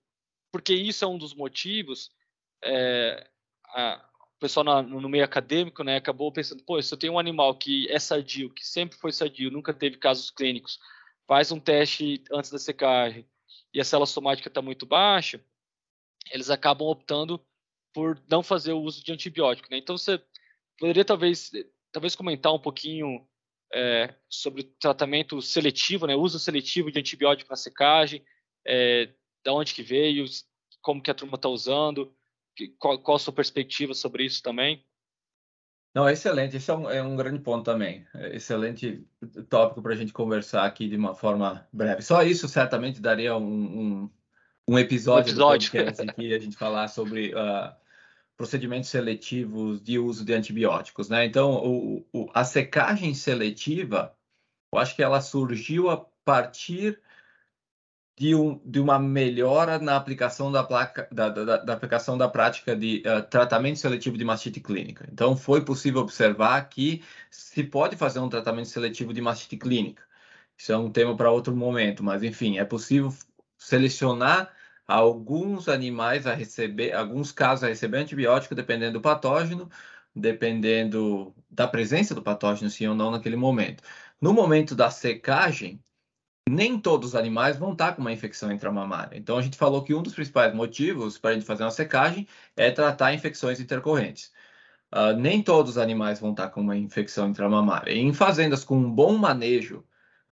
[0.52, 2.10] porque isso é um dos motivos,
[2.62, 3.28] é,
[3.66, 4.04] a,
[4.36, 7.54] o pessoal na, no meio acadêmico né, acabou pensando, pô, se eu tenho um animal
[7.54, 10.78] que é sadio, que sempre foi sadio, nunca teve casos clínicos,
[11.26, 13.28] faz um teste antes da secagem
[13.72, 15.44] e a célula somática está muito baixa,
[16.32, 17.44] eles acabam optando
[17.92, 19.68] por não fazer o uso de antibiótico.
[19.70, 19.78] Né?
[19.78, 20.22] Então, você
[20.78, 21.50] poderia talvez,
[21.92, 23.26] talvez comentar um pouquinho
[23.72, 28.24] é, sobre tratamento seletivo, né, uso seletivo de antibiótico na secagem,
[28.66, 29.10] é,
[29.44, 30.24] da onde que veio,
[30.82, 32.14] como que a turma está usando,
[32.78, 34.84] qual, qual, a sua perspectiva sobre isso também?
[35.94, 39.04] Não, excelente, esse é um, é um grande ponto também, é excelente
[39.48, 42.02] tópico para a gente conversar aqui de uma forma breve.
[42.02, 44.10] Só isso certamente daria um, um,
[44.68, 45.70] um episódio, um episódio.
[46.06, 47.74] do que a gente falar sobre uh,
[48.40, 51.26] procedimentos seletivos de uso de antibióticos, né?
[51.26, 54.16] Então, o, o, a secagem seletiva,
[54.72, 56.98] eu acho que ela surgiu a partir
[58.18, 62.74] de, um, de uma melhora na aplicação da, placa, da, da, da aplicação da prática
[62.74, 65.06] de uh, tratamento seletivo de mastite clínica.
[65.12, 70.02] Então, foi possível observar que se pode fazer um tratamento seletivo de mastite clínica.
[70.56, 73.12] Isso é um tema para outro momento, mas enfim, é possível
[73.58, 74.50] selecionar
[74.90, 79.70] alguns animais a receber, alguns casos a receber antibiótico, dependendo do patógeno,
[80.14, 83.82] dependendo da presença do patógeno, sim ou não, naquele momento.
[84.20, 85.82] No momento da secagem,
[86.48, 89.16] nem todos os animais vão estar com uma infecção intramamária.
[89.16, 92.26] Então, a gente falou que um dos principais motivos para a gente fazer uma secagem
[92.56, 94.32] é tratar infecções intercorrentes.
[94.92, 97.92] Uh, nem todos os animais vão estar com uma infecção intramamária.
[97.92, 99.84] em fazendas com um bom manejo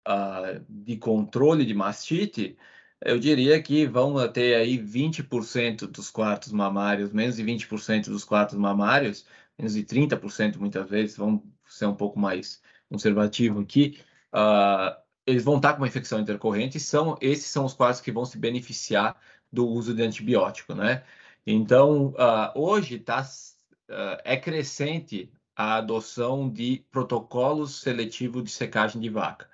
[0.07, 2.57] uh, de controle de mastite,
[3.03, 8.57] eu diria que vão ter aí 20% dos quartos mamários, menos de 20% dos quartos
[8.57, 9.25] mamários,
[9.57, 13.99] menos de 30% muitas vezes, vão ser um pouco mais conservativo aqui,
[14.33, 14.95] uh,
[15.25, 18.25] eles vão estar com uma infecção intercorrente e são, esses são os quadros que vão
[18.25, 19.19] se beneficiar
[19.51, 21.03] do uso de antibiótico, né?
[21.45, 29.09] Então, uh, hoje tá, uh, é crescente a adoção de protocolos seletivos de secagem de
[29.09, 29.49] vaca.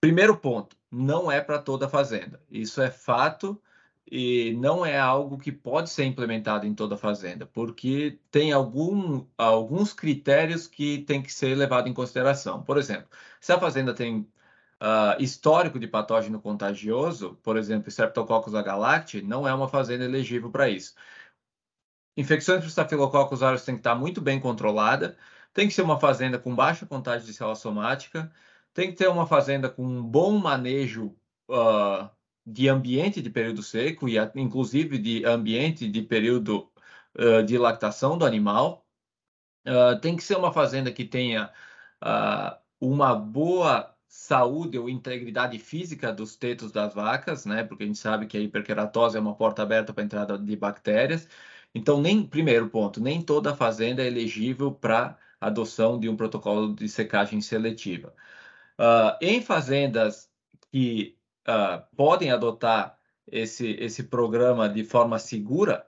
[0.00, 2.40] Primeiro ponto, não é para toda fazenda.
[2.50, 3.60] Isso é fato
[4.06, 9.92] e não é algo que pode ser implementado em toda fazenda, porque tem algum, alguns
[9.94, 12.62] critérios que tem que ser levado em consideração.
[12.62, 13.08] Por exemplo,
[13.40, 14.20] se a fazenda tem
[14.82, 20.68] uh, histórico de patógeno contagioso, por exemplo, Streptococcus agalacti, não é uma fazenda elegível para
[20.68, 20.94] isso.
[22.16, 25.16] Infecções por Staphylococcus aureus tem que estar muito bem controlada,
[25.54, 28.30] tem que ser uma fazenda com baixa contagem de célula somática,
[28.74, 31.14] tem que ter uma fazenda com um bom manejo
[31.48, 32.10] uh,
[32.46, 36.70] de ambiente de período seco e inclusive de ambiente de período
[37.18, 38.86] uh, de lactação do animal.
[39.66, 41.52] uh, tem que ser uma fazenda que tenha
[42.80, 47.64] uma boa saúde ou integridade física dos tetos das vacas, né?
[47.64, 50.56] Porque a gente sabe que a hiperkeratose é uma porta aberta para a entrada de
[50.56, 51.28] bactérias.
[51.74, 56.88] Então, nem primeiro ponto, nem toda fazenda é elegível para adoção de um protocolo de
[56.88, 58.14] secagem seletiva.
[58.82, 60.28] Uh, em fazendas
[60.72, 61.16] que
[61.46, 62.98] uh, podem adotar
[63.30, 65.86] esse, esse programa de forma segura,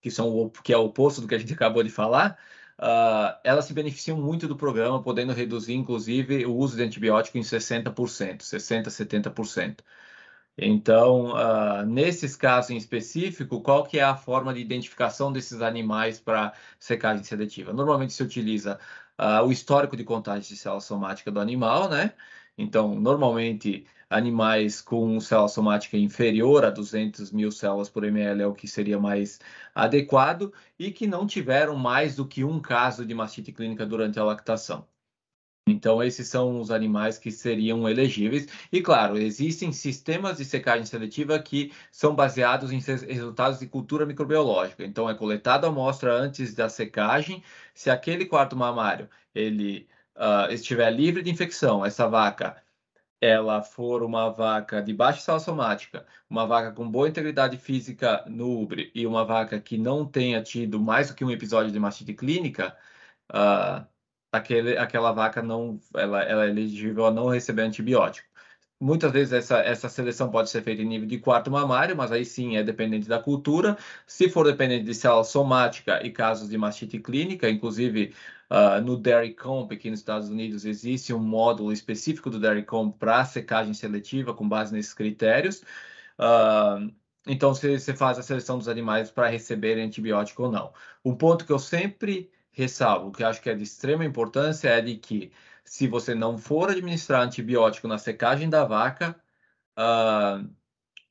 [0.00, 2.36] que, são, que é o oposto do que a gente acabou de falar,
[2.80, 7.42] uh, elas se beneficiam muito do programa, podendo reduzir, inclusive, o uso de antibiótico em
[7.42, 9.78] 60%, 60%, 70%.
[10.58, 16.20] Então, uh, nesses casos em específico, qual que é a forma de identificação desses animais
[16.20, 17.72] para secagem seletiva?
[17.72, 18.78] Normalmente se utiliza
[19.18, 22.12] uh, o histórico de contagem de célula somática do animal, né?
[22.56, 28.54] Então, normalmente, animais com célula somática inferior a 200 mil células por ml é o
[28.54, 29.40] que seria mais
[29.74, 34.24] adequado e que não tiveram mais do que um caso de mastite clínica durante a
[34.24, 34.86] lactação.
[35.66, 38.46] Então, esses são os animais que seriam elegíveis.
[38.72, 44.84] E, claro, existem sistemas de secagem seletiva que são baseados em resultados de cultura microbiológica.
[44.84, 47.42] Então, é coletada a amostra antes da secagem.
[47.74, 52.62] Se aquele quarto mamário ele uh, estiver livre de infecção, essa vaca
[53.20, 58.60] ela for uma vaca de baixa saúde somática, uma vaca com boa integridade física no
[58.60, 62.14] ubre e uma vaca que não tenha tido mais do que um episódio de mastite
[62.14, 62.76] clínica,
[63.30, 63.86] uh,
[64.32, 68.28] aquele, aquela vaca não, ela, ela é elegível a não receber antibiótico.
[68.80, 72.24] Muitas vezes essa, essa seleção pode ser feita em nível de quarto mamário, mas aí
[72.24, 73.78] sim é dependente da cultura.
[74.06, 78.12] Se for dependente de célula somática e casos de mastite clínica, inclusive
[78.50, 82.96] uh, no Dairy Comp, aqui nos Estados Unidos, existe um módulo específico do Dairy Comp
[82.98, 85.62] para secagem seletiva com base nesses critérios.
[86.18, 86.92] Uh,
[87.26, 90.72] então, você, faz a seleção dos animais para receberem antibiótico ou não.
[91.04, 94.96] Um ponto que eu sempre ressalvo, que acho que é de extrema importância, é de
[94.96, 95.32] que
[95.64, 99.16] se você não for administrar antibiótico na secagem da vaca,
[99.78, 100.48] uh,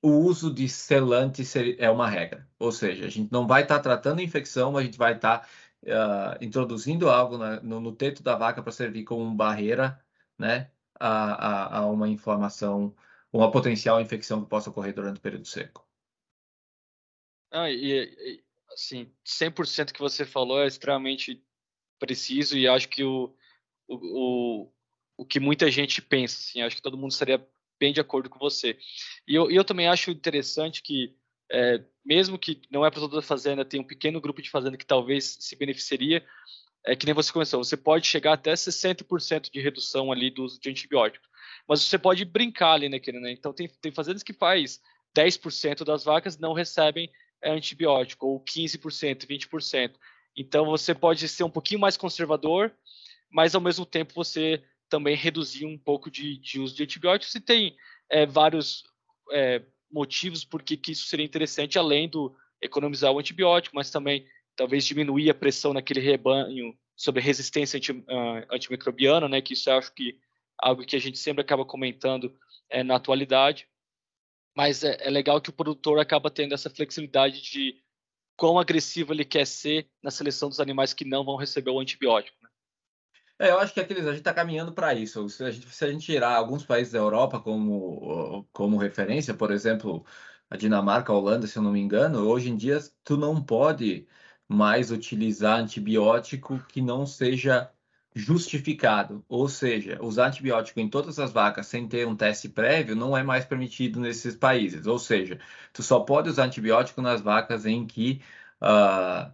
[0.01, 1.43] o uso de selante
[1.77, 2.47] é uma regra.
[2.59, 5.39] Ou seja, a gente não vai estar tá tratando infecção, mas a gente vai estar
[5.39, 5.47] tá,
[5.83, 9.99] uh, introduzindo algo na, no, no, teto da vaca para servir como barreira
[10.37, 12.95] né, a, a, a uma inflamação,
[13.31, 15.87] uma potencial infecção que possa ocorrer durante o período seco.
[17.51, 18.43] Ah, e,
[18.73, 21.43] assim, 100% que você falou é extremamente
[21.99, 23.35] preciso e acho que o,
[23.87, 24.71] o,
[25.17, 27.45] o, que muita gente pensa, assim, acho que todo mundo estaria
[27.79, 28.77] bem de acordo com você.
[29.27, 31.15] E eu, eu também acho interessante que,
[31.51, 34.85] é, mesmo que não é para toda fazenda, tem um pequeno grupo de fazenda que
[34.85, 36.25] talvez se beneficiaria,
[36.85, 40.59] é que nem você começou, você pode chegar até 60% de redução ali do uso
[40.59, 41.29] de antibióticos,
[41.67, 43.31] mas você pode brincar ali naquele, né?
[43.31, 44.81] Então tem, tem fazendas que faz
[45.15, 47.11] 10% das vacas não recebem
[47.41, 49.93] é antibiótico, ou 15%, 20%.
[50.35, 52.71] Então você pode ser um pouquinho mais conservador,
[53.29, 57.39] mas ao mesmo tempo você também reduzir um pouco de, de uso de antibióticos e
[57.39, 57.75] tem
[58.09, 58.83] é, vários
[59.31, 59.61] é,
[59.91, 64.25] motivos por que isso seria interessante, além do economizar o antibiótico, mas também
[64.55, 69.77] talvez diminuir a pressão naquele rebanho sobre resistência anti, uh, antimicrobiana, né, que isso eu
[69.77, 70.13] acho que é
[70.59, 72.37] algo que a gente sempre acaba comentando
[72.69, 73.67] é, na atualidade
[74.55, 77.81] mas é, é legal que o produtor acaba tendo essa flexibilidade de
[78.35, 82.37] quão agressivo ele quer ser na seleção dos animais que não vão receber o antibiótico.
[82.41, 82.49] Né?
[83.39, 85.27] É, eu acho que aqueles, a gente está caminhando para isso.
[85.29, 89.51] Se a, gente, se a gente tirar alguns países da Europa como, como referência, por
[89.51, 90.05] exemplo,
[90.49, 94.07] a Dinamarca, a Holanda, se eu não me engano, hoje em dia tu não pode
[94.47, 97.71] mais utilizar antibiótico que não seja
[98.13, 103.15] justificado, ou seja, usar antibiótico em todas as vacas sem ter um teste prévio não
[103.15, 104.85] é mais permitido nesses países.
[104.85, 105.39] Ou seja,
[105.73, 108.21] tu só pode usar antibiótico nas vacas em que
[108.61, 109.31] uh,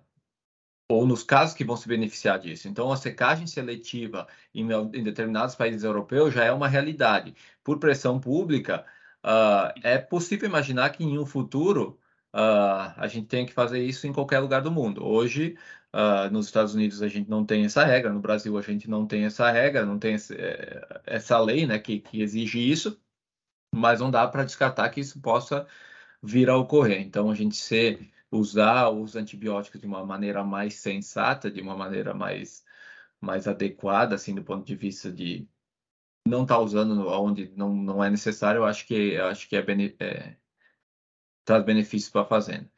[0.90, 2.68] ou nos casos que vão se beneficiar disso.
[2.68, 7.36] Então, a secagem seletiva em, em determinados países europeus já é uma realidade.
[7.64, 8.86] Por pressão pública,
[9.24, 12.00] uh, é possível imaginar que em um futuro
[12.34, 15.06] uh, a gente tenha que fazer isso em qualquer lugar do mundo.
[15.06, 15.58] Hoje,
[15.94, 19.08] Uh, nos Estados Unidos a gente não tem essa regra, no Brasil a gente não
[19.08, 23.02] tem essa regra, não tem esse, é, essa lei né, que, que exige isso,
[23.76, 25.68] mas não dá para descartar que isso possa
[26.22, 27.02] vir a ocorrer.
[27.02, 32.14] Então a gente se usar os antibióticos de uma maneira mais sensata, de uma maneira
[32.14, 32.66] mais,
[33.22, 35.48] mais adequada, assim, do ponto de vista de
[36.28, 39.56] não estar tá usando onde não, não é necessário, eu acho que, eu acho que
[39.56, 39.66] é,
[40.00, 40.38] é
[41.48, 42.70] traz benefícios para a fazenda.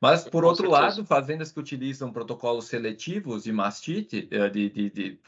[0.00, 0.82] Mas, por Com outro certeza.
[0.82, 5.20] lado, fazendas que utilizam protocolos seletivos de mastite, eh, de, de, de, de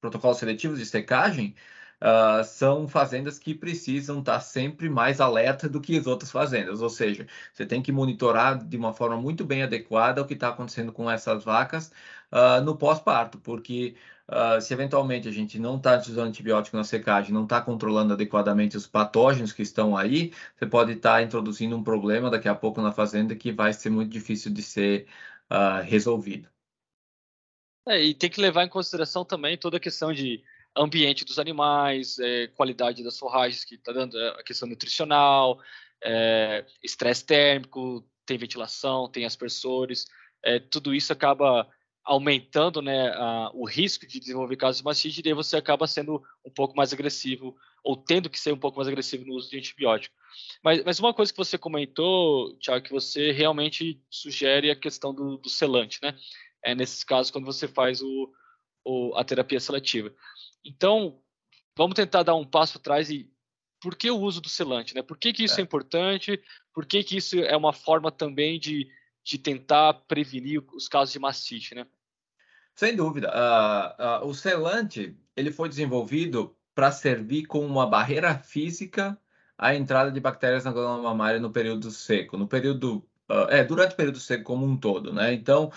[0.00, 1.54] protocolos seletivos de secagem,
[2.02, 6.80] uh, são fazendas que precisam estar sempre mais alerta do que as outras fazendas.
[6.82, 10.48] Ou seja, você tem que monitorar de uma forma muito bem adequada o que está
[10.48, 11.92] acontecendo com essas vacas
[12.32, 13.94] uh, no pós-parto, porque
[14.26, 18.74] Uh, se eventualmente a gente não está usando antibiótico na secagem, não está controlando adequadamente
[18.74, 22.80] os patógenos que estão aí, você pode estar tá introduzindo um problema daqui a pouco
[22.80, 25.06] na fazenda que vai ser muito difícil de ser
[25.52, 26.48] uh, resolvido.
[27.86, 30.42] É, e tem que levar em consideração também toda a questão de
[30.74, 35.60] ambiente dos animais, é, qualidade das forragens que está dando, é, a questão nutricional,
[36.02, 40.06] é, estresse térmico, tem ventilação, tem aspersores,
[40.42, 41.68] é, tudo isso acaba
[42.04, 46.22] aumentando né, a, o risco de desenvolver casos de mastite, e daí você acaba sendo
[46.44, 49.58] um pouco mais agressivo, ou tendo que ser um pouco mais agressivo no uso de
[49.58, 50.14] antibiótico.
[50.62, 55.38] Mas, mas uma coisa que você comentou, Tiago, que você realmente sugere a questão do,
[55.38, 56.14] do selante, né?
[56.62, 58.32] É nesses casos quando você faz o,
[58.84, 60.14] o, a terapia seletiva.
[60.64, 61.20] Então,
[61.76, 63.30] vamos tentar dar um passo atrás e
[63.80, 65.02] por que o uso do selante, né?
[65.02, 66.40] Por que, que isso é, é importante?
[66.72, 68.88] Por que, que isso é uma forma também de
[69.24, 71.86] de tentar prevenir os casos de mastite, né?
[72.74, 73.30] Sem dúvida.
[73.30, 79.18] Uh, uh, o selante ele foi desenvolvido para servir como uma barreira física
[79.56, 82.96] à entrada de bactérias na glândula mamária no período seco, no período
[83.30, 85.32] uh, é durante o período seco como um todo, né?
[85.32, 85.72] Então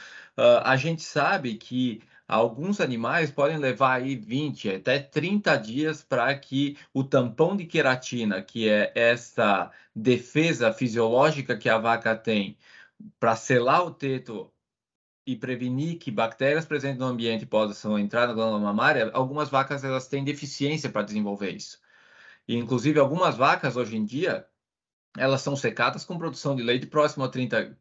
[0.63, 6.77] a gente sabe que alguns animais podem levar aí 20 até 30 dias para que
[6.93, 12.55] o tampão de queratina, que é essa defesa fisiológica que a vaca tem,
[13.19, 14.51] para selar o teto
[15.25, 20.07] e prevenir que bactérias presentes no ambiente possam entrar na glândula mamária, algumas vacas elas
[20.07, 21.79] têm deficiência para desenvolver isso.
[22.47, 24.47] E, inclusive, algumas vacas hoje em dia,
[25.17, 27.77] elas são secadas com produção de leite próximo a 30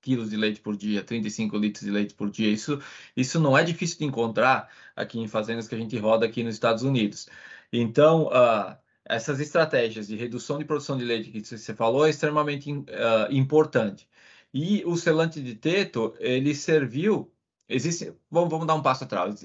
[0.00, 2.50] quilos de leite por dia, 35 litros de leite por dia.
[2.50, 2.80] Isso,
[3.16, 6.54] isso não é difícil de encontrar aqui em fazendas que a gente roda aqui nos
[6.54, 7.28] Estados Unidos.
[7.72, 12.72] Então, uh, essas estratégias de redução de produção de leite que você falou é extremamente
[12.72, 12.86] uh,
[13.30, 14.08] importante.
[14.58, 17.30] E o selante de teto, ele serviu.
[17.68, 19.42] Existe, vamos, vamos dar um passo atrás,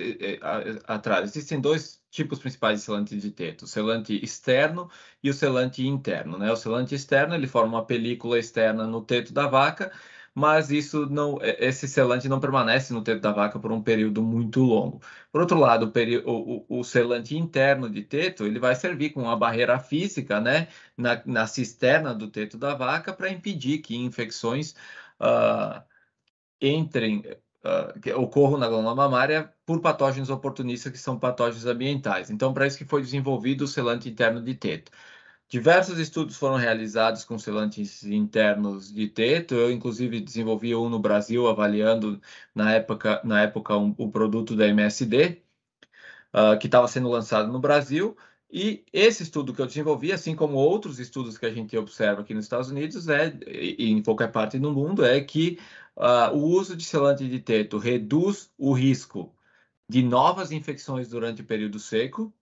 [0.88, 1.30] atrás.
[1.30, 4.90] Existem dois tipos principais de selante de teto: o selante externo
[5.22, 6.38] e o selante interno.
[6.38, 6.50] Né?
[6.50, 9.92] O selante externo ele forma uma película externa no teto da vaca
[10.34, 14.62] mas isso não, esse selante não permanece no teto da vaca por um período muito
[14.62, 15.02] longo.
[15.32, 15.92] Por outro lado,
[16.26, 20.70] o, o, o selante interno de teto ele vai servir como uma barreira física, né,
[20.96, 24.74] na, na cisterna do teto da vaca para impedir que infecções
[25.22, 25.84] uh,
[26.62, 27.24] entrem,
[27.64, 32.30] uh, que ocorram na glândula mamária por patógenos oportunistas que são patógenos ambientais.
[32.30, 34.92] Então, para isso que foi desenvolvido o selante interno de teto.
[35.52, 39.54] Diversos estudos foram realizados com selantes internos de teto.
[39.54, 42.22] Eu, inclusive, desenvolvi um no Brasil, avaliando
[42.56, 45.44] na época, na época um, o produto da MSD,
[46.34, 48.16] uh, ah, que estava sendo lançado no Brasil.
[48.52, 52.34] E esse estudo que eu desenvolvi, assim como outros estudos que a gente observa aqui
[52.34, 55.58] nos Estados Unidos, é, e em qualquer parte do mundo, é que
[55.96, 59.34] uh, o uso de selante de teto reduz o risco
[59.90, 62.34] de novas infecções durante o período seco,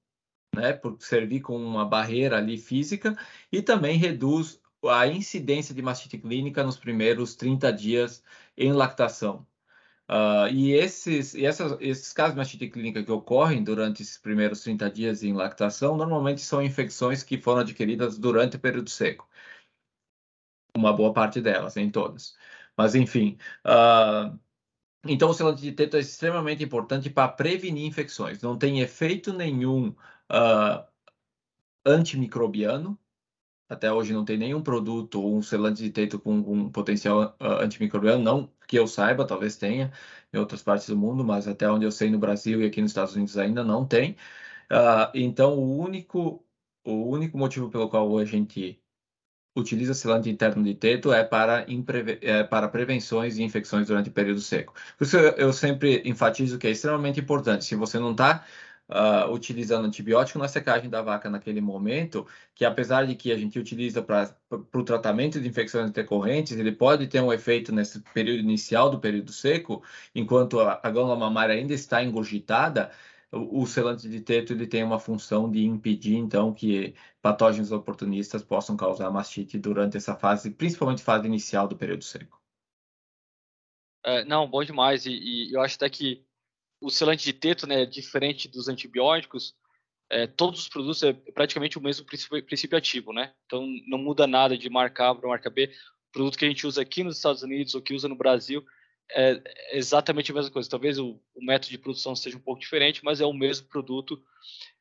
[0.56, 3.16] né, por servir como uma barreira ali física,
[3.52, 8.24] e também reduz a incidência de mastite clínica nos primeiros 30 dias
[8.58, 9.46] em lactação.
[10.10, 14.62] Uh, e esses, e essas, esses casos de mastite clínica que ocorrem durante esses primeiros
[14.64, 19.30] 30 dias em lactação, normalmente são infecções que foram adquiridas durante o período seco.
[20.76, 22.36] Uma boa parte delas, nem todas.
[22.76, 24.40] Mas, enfim, uh,
[25.06, 28.42] então o selante de teto é extremamente importante para prevenir infecções.
[28.42, 30.86] Não tem efeito nenhum uh,
[31.86, 33.00] antimicrobiano.
[33.70, 37.62] Até hoje não tem nenhum produto ou um selante de teto com, com potencial uh,
[37.62, 39.92] antimicrobiano, não que eu saiba, talvez tenha
[40.34, 42.92] em outras partes do mundo, mas até onde eu sei no Brasil e aqui nos
[42.92, 44.14] Estados Unidos ainda não tem.
[44.72, 46.44] Uh, então, o único,
[46.86, 48.82] o único motivo pelo qual a gente
[49.56, 51.66] utiliza selante interno de teto é para,
[52.22, 54.74] é para prevenções de infecções durante o período seco.
[54.98, 57.66] Por isso eu sempre enfatizo que é extremamente importante.
[57.66, 58.46] Se você não está
[58.90, 62.26] uh, utilizando antibiótico na secagem da vaca naquele momento,
[62.56, 67.08] que apesar de que a gente utiliza para o tratamento de infecções decorrentes, ele pode
[67.08, 69.84] ter um efeito nesse período inicial do período seco,
[70.14, 72.92] enquanto a, a glândula mamária ainda está engurgitada,
[73.32, 78.44] o, o selante de teto ele tem uma função de impedir, então, que patógenos oportunistas
[78.44, 82.40] possam causar mastite durante essa fase, principalmente fase inicial do período seco.
[84.04, 85.06] É, não, bom demais.
[85.06, 86.26] E, e, eu acho até que
[86.82, 89.56] o selante de teto, né, diferente dos antibióticos,
[90.10, 93.32] é, todos os produtos é praticamente o mesmo princípio, princípio ativo, né?
[93.46, 95.72] Então não muda nada de marca A para marca B.
[96.10, 98.66] O produto que a gente usa aqui nos Estados Unidos ou que usa no Brasil
[99.12, 100.70] é exatamente a mesma coisa.
[100.70, 104.22] Talvez o, o método de produção seja um pouco diferente, mas é o mesmo produto.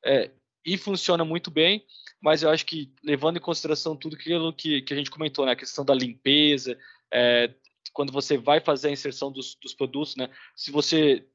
[0.04, 0.30] É,
[0.64, 1.84] e funciona muito bem,
[2.20, 5.52] mas eu acho que levando em consideração tudo aquilo que, que a gente comentou, né,
[5.52, 6.78] a questão da limpeza,
[7.12, 7.54] é,
[7.92, 11.26] quando você vai fazer a inserção dos, dos produtos, né, se você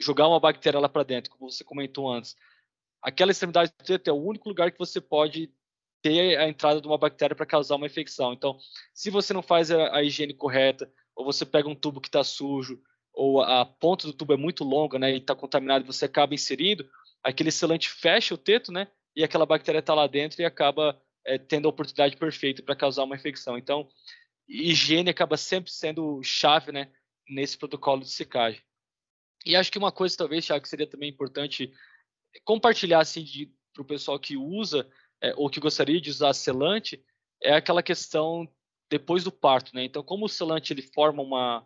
[0.00, 2.36] jogar uma bactéria lá para dentro, como você comentou antes,
[3.02, 5.52] aquela extremidade do teto é o único lugar que você pode
[6.02, 8.32] ter a entrada de uma bactéria para causar uma infecção.
[8.32, 8.58] Então,
[8.94, 12.24] se você não faz a, a higiene correta, ou você pega um tubo que está
[12.24, 12.80] sujo,
[13.12, 16.88] ou a ponta do tubo é muito longa, né, e está contaminado, você acaba inserindo,
[17.22, 21.36] aquele selante fecha o teto, né, e aquela bactéria está lá dentro e acaba é,
[21.36, 23.58] tendo a oportunidade perfeita para causar uma infecção.
[23.58, 23.86] Então,
[24.48, 26.90] higiene acaba sempre sendo chave, né,
[27.28, 28.62] nesse protocolo de secagem.
[29.44, 31.72] E acho que uma coisa, talvez, Thiago, que seria também importante
[32.44, 33.24] compartilhar assim,
[33.72, 34.88] para o pessoal que usa
[35.22, 37.02] é, ou que gostaria de usar selante
[37.42, 38.48] é aquela questão
[38.90, 39.84] depois do parto, né?
[39.84, 41.64] Então, como o selante ele forma uma,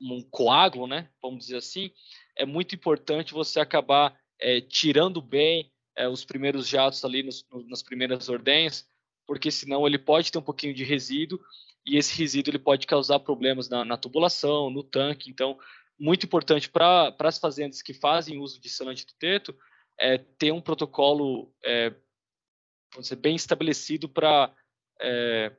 [0.00, 1.08] um coágulo, né?
[1.22, 1.90] Vamos dizer assim,
[2.36, 7.82] é muito importante você acabar é, tirando bem é, os primeiros jatos ali nos, nas
[7.82, 8.86] primeiras ordenhas,
[9.26, 11.38] porque senão ele pode ter um pouquinho de resíduo
[11.86, 15.30] e esse resíduo ele pode causar problemas na, na tubulação, no tanque.
[15.30, 15.58] Então,
[16.00, 19.54] muito importante para as fazendas que fazem uso de selante do teto
[19.98, 21.94] é ter um protocolo é,
[22.98, 24.52] dizer, bem estabelecido para
[25.00, 25.54] é,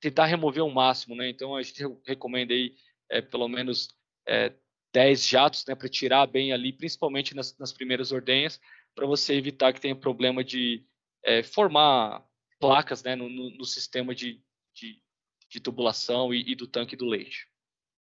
[0.00, 1.28] tentar remover o máximo, né?
[1.28, 2.74] Então a gente recomenda aí
[3.10, 3.88] é, pelo menos
[4.26, 4.54] é,
[4.92, 8.60] 10 jatos, né, para tirar bem ali, principalmente nas, nas primeiras ordenhas,
[8.94, 10.84] para você evitar que tenha problema de
[11.24, 12.24] é, formar
[12.58, 14.42] placas, né, no, no, no sistema de,
[14.74, 15.00] de,
[15.48, 17.49] de tubulação e, e, do tanque do leite.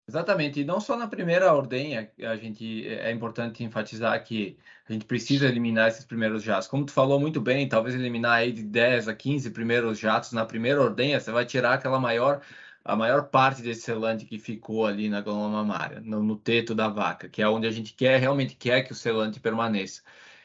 [0.07, 5.07] Exatamente, e não só na primeira ordenha, a gente é importante enfatizar que a gente
[5.07, 6.69] precisa eliminar esses primeiros jatos.
[6.69, 10.45] Como tu falou muito bem, talvez eliminar aí de 10 a 15 primeiros jatos na
[10.45, 12.43] primeira ordenha, você vai tirar aquela maior
[12.85, 16.87] a maior parte desse selante que ficou ali na glândula mamária, no, no teto da
[16.89, 20.03] vaca, que é onde a gente quer realmente quer que o selante permaneça.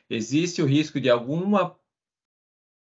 [0.09, 1.75] Existe o risco de alguma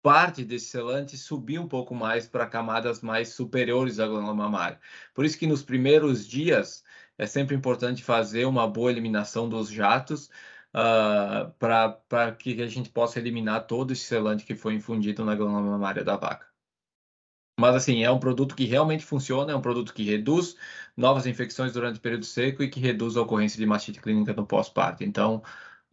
[0.04, 4.80] parte desse selante subir um pouco mais para camadas mais superiores da glândula mamária.
[5.14, 6.84] Por isso que nos primeiros dias
[7.18, 10.28] é sempre importante fazer uma boa eliminação dos jatos
[10.74, 15.36] uh, ah, para que a gente possa eliminar todo esse selante que foi infundido na
[15.36, 16.48] glândula mamária da vaca.
[17.60, 20.56] Mas assim, é um produto que realmente funciona, é um produto que reduz
[20.98, 24.46] novas infecções durante o período seco e que reduz a ocorrência de mastite clínica no
[24.46, 25.04] pós-parto.
[25.04, 25.44] Então,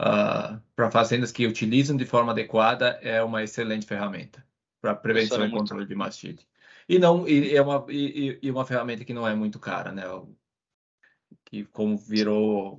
[0.00, 4.44] uh, ah, para fazendas que utilizam de forma adequada, é uma excelente ferramenta
[4.80, 5.88] para prevenção e controle muito...
[5.88, 6.48] de mastite.
[6.88, 10.04] E não e é uma e, e, uma ferramenta que não é muito cara, né?
[11.44, 12.78] Que como virou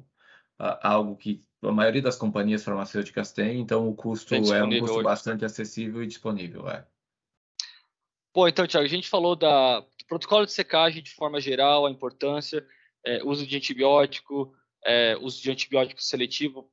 [0.60, 4.96] uh, algo que a maioria das companhias farmacêuticas tem, então o custo é um custo
[4.96, 5.04] hoje.
[5.04, 6.86] bastante acessível e disponível, é.
[8.34, 12.66] Pô, então, Tiago, a gente falou da, protocolo de secagem de forma geral, a importância,
[13.06, 14.54] é, uso de antibiótico,
[14.86, 16.70] é, uso de antibiótico seletivo,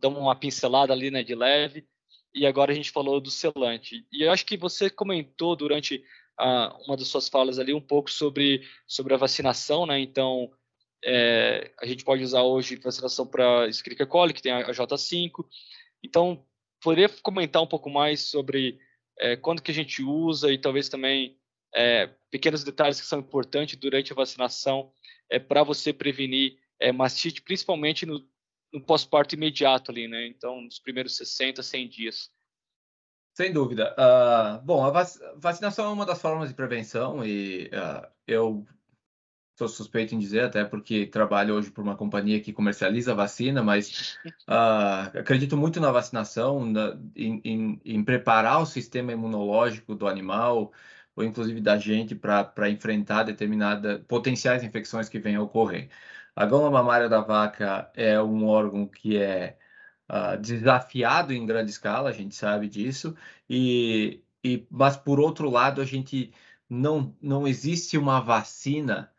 [0.00, 1.86] damos uma pincelada ali, né, de leve,
[2.34, 4.06] e agora a gente falou do selante.
[4.12, 6.02] E eu acho que você comentou durante
[6.86, 10.50] uma das suas falas ali um pouco sobre, sobre a vacinação, né, então
[11.04, 15.44] é, a gente pode usar hoje vacinação para Escherichia coli, que tem a, a J5,
[16.02, 16.44] então
[16.80, 18.78] poderia comentar um pouco mais sobre
[19.18, 21.36] é, quando que a gente usa e talvez também
[21.74, 24.92] é, pequenos detalhes que são importantes durante a vacinação
[25.30, 28.24] é, para você prevenir é, mastite, principalmente no,
[28.72, 30.26] no pós-parto imediato ali, né?
[30.26, 32.30] Então, nos primeiros 60, 100 dias.
[33.36, 33.94] Sem dúvida.
[33.94, 38.66] Uh, bom, a vac vacinação é uma das formas de prevenção e uh, eu
[39.58, 44.16] sou suspeito em dizer, até porque trabalho hoje por uma companhia que comercializa vacina, mas
[44.48, 50.72] uh, acredito muito na vacinação, na, em, em, em, preparar o sistema imunológico do animal,
[51.16, 55.90] ou inclusive da gente, para enfrentar determinadas potenciais infecções que venham a ocorrer.
[56.38, 59.58] A goma mamária da vaca é um órgão que é
[60.08, 63.16] uh, desafiado em grande escala, a gente sabe disso,
[63.50, 66.32] e, e mas por outro lado, a gente
[66.70, 69.12] não, não existe uma vacina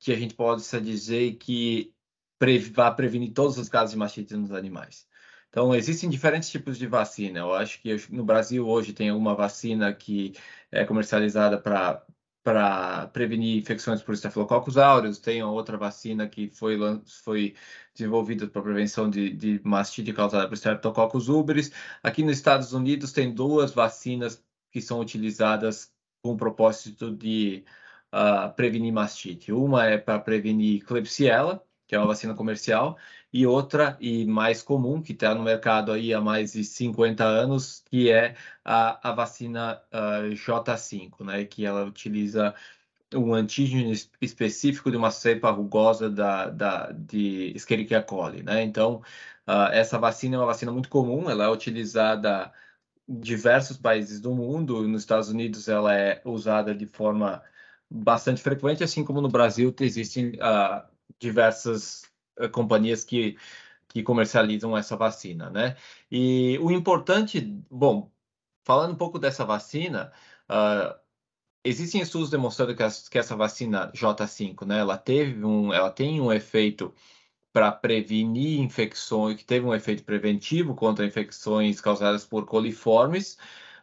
[0.00, 1.94] que a gente possa dizer que
[2.40, 5.06] pre vá prevenir todos os casos de mastite nos animais.
[5.48, 7.38] Então, existem diferentes tipos de vacina.
[7.38, 10.34] Eu acho que no Brasil hoje tem uma vacina que
[10.72, 12.04] é comercializada para
[12.42, 16.76] para prevenir infecções por Staphylococcus aureus, tem outra vacina que foi,
[17.24, 17.54] foi
[17.94, 21.70] desenvolvida para prevenção de, de mastite causada por Streptococcus ubris.
[22.02, 27.64] Aqui nos Estados Unidos tem duas vacinas que são utilizadas com o propósito de
[28.12, 29.52] uh, prevenir mastite.
[29.52, 32.98] Uma é para prevenir Klebsiella, que é uma vacina comercial,
[33.32, 37.82] e outra, e mais comum, que está no mercado aí há mais de 50 anos,
[37.90, 42.54] que é a, a vacina uh, J5, né, que ela utiliza
[43.14, 48.62] um antígeno específico de uma cepa rugosa da, da, de Escherichia coli, né?
[48.62, 49.02] Então,
[49.46, 52.52] uh, essa vacina é uma vacina muito comum, ela é utilizada
[53.08, 54.86] diversos países do mundo.
[54.88, 57.42] Nos Estados Unidos, ela é usada de forma
[57.90, 60.82] bastante frequente, assim como no Brasil existem uh,
[61.18, 62.11] diversas
[62.48, 63.36] companhias que,
[63.88, 65.76] que comercializam essa vacina, né?
[66.10, 67.40] E o importante,
[67.70, 68.10] bom,
[68.64, 70.12] falando um pouco dessa vacina,
[70.48, 70.94] uh,
[71.64, 76.20] existem estudos demonstrando que, as, que, essa vacina J5, né, ela teve um, ela tem
[76.20, 76.94] um efeito
[77.52, 83.36] para prevenir infecções, que teve um efeito preventivo contra infecções causadas por coliformes,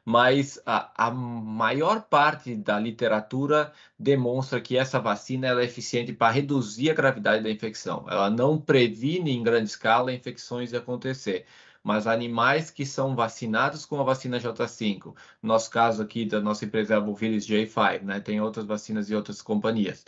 [0.10, 6.90] mas a, a, maior parte da literatura demonstra que essa vacina é eficiente para reduzir
[6.90, 8.08] a gravidade da infecção.
[8.10, 11.46] Ela não previne em grande escala infecções de acontecer,
[11.84, 16.96] mas animais que são vacinados com a vacina J5, nosso caso aqui da nossa empresa
[16.96, 18.20] é a Bovilis J5, né?
[18.20, 20.04] Tem outras vacinas de outras companhias.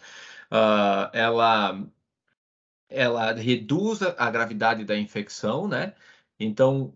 [0.51, 1.79] Uh, ela
[2.89, 5.93] ela reduz a gravidade da infecção, né?
[6.39, 6.93] Então,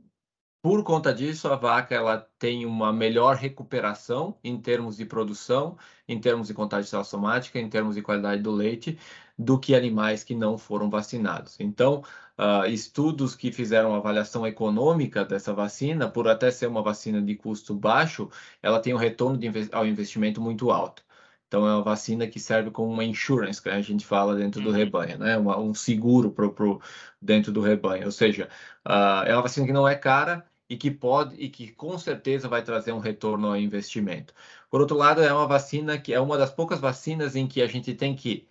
[0.66, 6.20] por conta disso, a vaca ela tem uma melhor recuperação em termos de produção, em
[6.20, 8.98] termos de contagem somática, em termos de qualidade do leite,
[9.38, 11.60] do que animais que não foram vacinados.
[11.60, 12.02] Então,
[12.40, 17.76] uh, estudos que fizeram avaliação econômica dessa vacina, por até ser uma vacina de custo
[17.76, 18.28] baixo,
[18.60, 21.04] ela tem um retorno de, ao investimento muito alto.
[21.48, 24.70] Então, é uma vacina que serve como uma insurance, que a gente fala dentro do
[24.70, 24.76] uhum.
[24.76, 25.38] rebanho, né?
[25.38, 26.82] Uma, um seguro pro, pro,
[27.22, 28.06] dentro do rebanho.
[28.06, 28.50] Ou seja,
[28.84, 32.48] uh, é uma vacina que não é cara e que pode e que com certeza
[32.48, 34.34] vai trazer um retorno ao investimento.
[34.70, 37.68] Por outro lado, é uma vacina que é uma das poucas vacinas em que a
[37.68, 38.48] gente tem que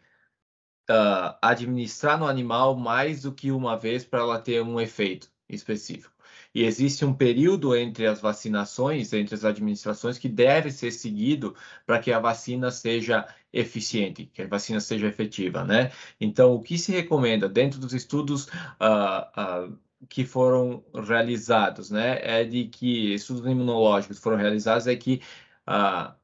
[0.91, 6.15] uh, administrar no animal mais do que uma vez para ela ter um efeito específico.
[6.55, 11.55] E existe um período entre as vacinações, entre as administrações, que deve ser seguido
[11.85, 15.91] para que a vacina seja eficiente, que a vacina seja efetiva, né?
[16.21, 19.79] Então, o que se recomenda dentro dos estudos uh, uh,
[20.09, 25.23] que foram realizados, né, é de que estudos imunológicos foram realizados é que
[25.69, 26.15] uh,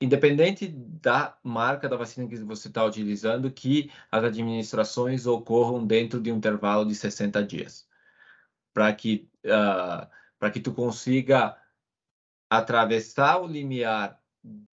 [0.00, 6.30] independente da marca da vacina que você está utilizando, que as administrações ocorram dentro de
[6.32, 7.86] um intervalo de 60 dias.
[8.72, 10.06] Para que, uh,
[10.38, 11.56] para que tu consiga
[12.50, 14.20] atravessar o limiar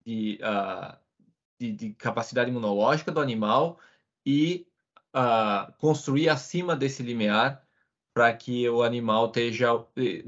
[0.04, 0.97] de, uh,
[1.60, 3.80] de, de, capacidade imunológica do animal
[4.26, 4.68] e
[5.16, 7.66] uh, construir acima desse limiar
[8.14, 9.70] para que o animal teja,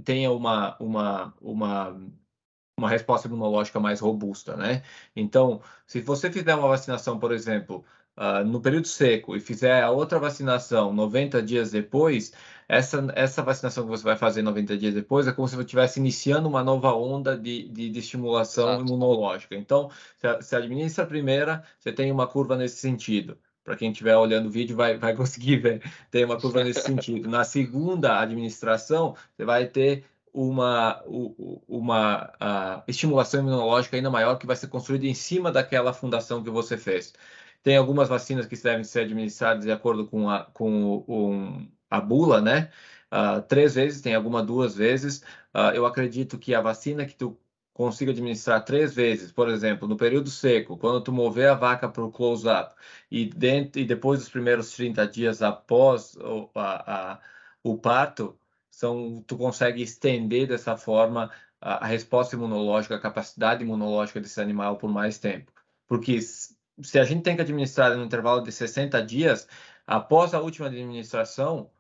[0.04, 2.02] tenha uma, uma, uma,
[2.78, 4.84] uma resposta imunológica mais robusta, né?
[5.16, 7.84] Então, se você fizer uma vacinação, por exemplo,
[8.18, 12.34] uh, no período seco e fizer a outra vacinação 90 dias depois,
[12.68, 16.00] essa, essa vacinação que você vai fazer 90 dias depois é como se você estivesse
[16.00, 18.86] iniciando uma nova onda de, de, de estimulação Exato.
[18.86, 19.56] imunológica.
[19.56, 23.38] Então, se, se administra a primeira, você tem uma curva nesse sentido.
[23.64, 25.82] Para quem estiver olhando o vídeo, vai, vai conseguir ver.
[26.12, 27.30] Tem uma curva nesse sentido.
[27.30, 31.02] Na segunda administração, você vai ter uma,
[31.68, 32.34] uma
[32.88, 37.14] estimulação imunológica ainda maior que vai ser construída em cima daquela fundação que você fez.
[37.62, 42.42] Tem algumas vacinas que devem ser administradas de acordo com a, com um, a bula,
[42.42, 42.70] né?
[43.12, 45.20] Uh, três vezes, tem alguma duas vezes.
[45.54, 47.38] Uh, eu acredito que a vacina que tu
[47.74, 52.04] consiga administrar três vezes, por exemplo, no período seco, quando tu mover a vaca para
[52.04, 52.76] o close-up
[53.12, 53.30] e,
[53.76, 57.20] e depois dos primeiros 30 dias após o, a, a,
[57.64, 58.38] o parto,
[58.70, 64.78] são, tu consegue estender dessa forma a, a resposta imunológica, a capacidade imunológica desse animal
[64.78, 65.52] por mais tempo.
[65.88, 69.48] Porque se a gente tem que administrar no intervalo de 60 dias,
[69.86, 71.72] após a última administração,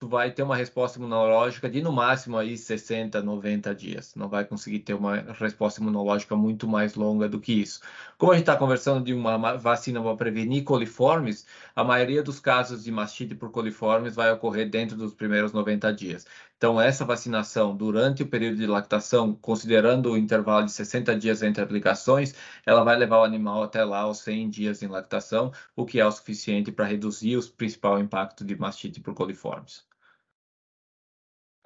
[0.00, 4.14] tu vai ter uma resposta imunológica de no máximo aí 60, 90 dias.
[4.14, 7.80] Não vai conseguir ter uma resposta imunológica muito mais longa do que isso.
[8.16, 11.46] Como a gente está conversando de uma vacina para prevenir coliformes,
[11.76, 16.26] a maioria dos casos de mastite por coliformes vai ocorrer dentro dos primeiros 90 dias.
[16.56, 21.62] Então, essa vacinação durante o período de lactação, considerando o intervalo de 60 dias entre
[21.62, 22.34] aplicações,
[22.64, 26.06] ela vai levar o animal até lá aos 100 dias em lactação, o que é
[26.06, 29.89] o suficiente para reduzir o principal impacto de mastite por coliformes.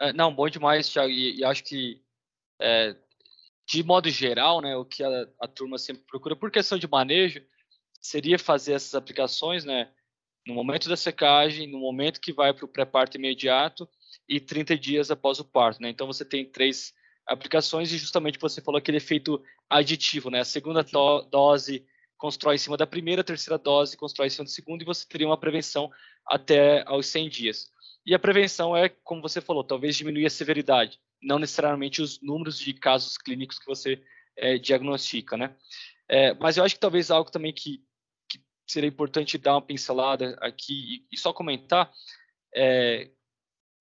[0.00, 1.10] É, não, bom demais, Thiago.
[1.10, 2.02] E, e acho que,
[2.60, 2.96] é,
[3.66, 7.42] de modo geral, né, o que a, a, turma sempre procura, por questão de manejo,
[8.00, 9.90] seria fazer essas aplicações né,
[10.46, 13.88] no momento da secagem, no momento que vai para o pré-parto imediato
[14.28, 15.80] e 30 dias após o parto.
[15.80, 15.88] Né?
[15.88, 16.92] Então, você tem três
[17.26, 20.30] aplicações e justamente você falou aquele efeito aditivo.
[20.30, 20.40] Né?
[20.40, 20.82] A segunda
[21.30, 21.86] dose
[22.16, 25.26] constrói em cima da primeira, terceira dose constrói em cima da segunda e você teria
[25.26, 25.90] uma prevenção
[26.26, 27.66] até aos 100 dias.
[28.06, 32.58] E a prevenção é, como você falou, talvez diminuir a severidade, não necessariamente os números
[32.58, 34.02] de casos clínicos que você
[34.36, 35.56] é, diagnostica, né?
[36.08, 37.82] É, mas eu acho que talvez algo também que,
[38.28, 41.90] que, seria importante dar uma pincelada aqui e, e só comentar,
[42.54, 43.10] é,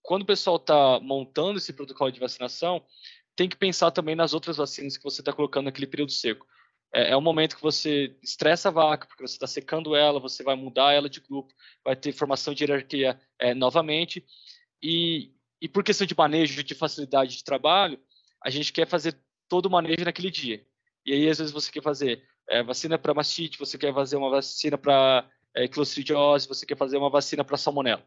[0.01, 2.85] quando o pessoal está montando esse protocolo de vacinação,
[3.35, 6.45] tem que pensar também nas outras vacinas que você está colocando naquele período seco.
[6.93, 10.43] É, é um momento que você estressa a vaca, porque você está secando ela, você
[10.43, 14.23] vai mudar ela de grupo, vai ter formação de hierarquia é, novamente.
[14.81, 17.99] E, e por questão de manejo, de facilidade de trabalho,
[18.43, 19.17] a gente quer fazer
[19.49, 20.65] todo o manejo naquele dia.
[21.05, 24.29] E aí, às vezes, você quer fazer é, vacina para mastite, você quer fazer uma
[24.29, 28.03] vacina para é, clostridiose, você quer fazer uma vacina para salmonela.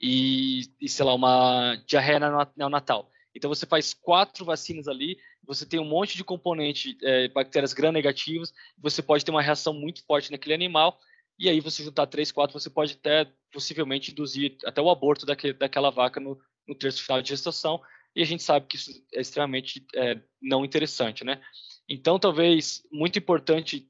[0.00, 2.20] E, e, sei lá, uma diarreia
[2.56, 3.10] neonatal.
[3.38, 5.16] Então você faz quatro vacinas ali,
[5.46, 10.04] você tem um monte de componente, é, bactérias gram-negativas, você pode ter uma reação muito
[10.04, 10.98] forte naquele animal,
[11.38, 15.52] e aí você juntar três, quatro, você pode até possivelmente induzir até o aborto daquele,
[15.52, 16.36] daquela vaca no,
[16.66, 17.80] no terço final de gestação,
[18.14, 21.40] e a gente sabe que isso é extremamente é, não interessante, né?
[21.88, 23.88] Então, talvez, muito importante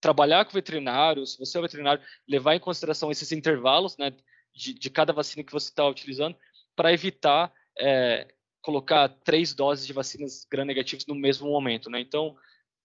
[0.00, 4.12] trabalhar com o veterinário, se você é veterinário, levar em consideração esses intervalos, né,
[4.52, 6.36] de, de cada vacina que você está utilizando,
[6.74, 8.26] para evitar é,
[8.64, 12.00] colocar três doses de vacinas gram-negativas no mesmo momento, né?
[12.00, 12.34] Então,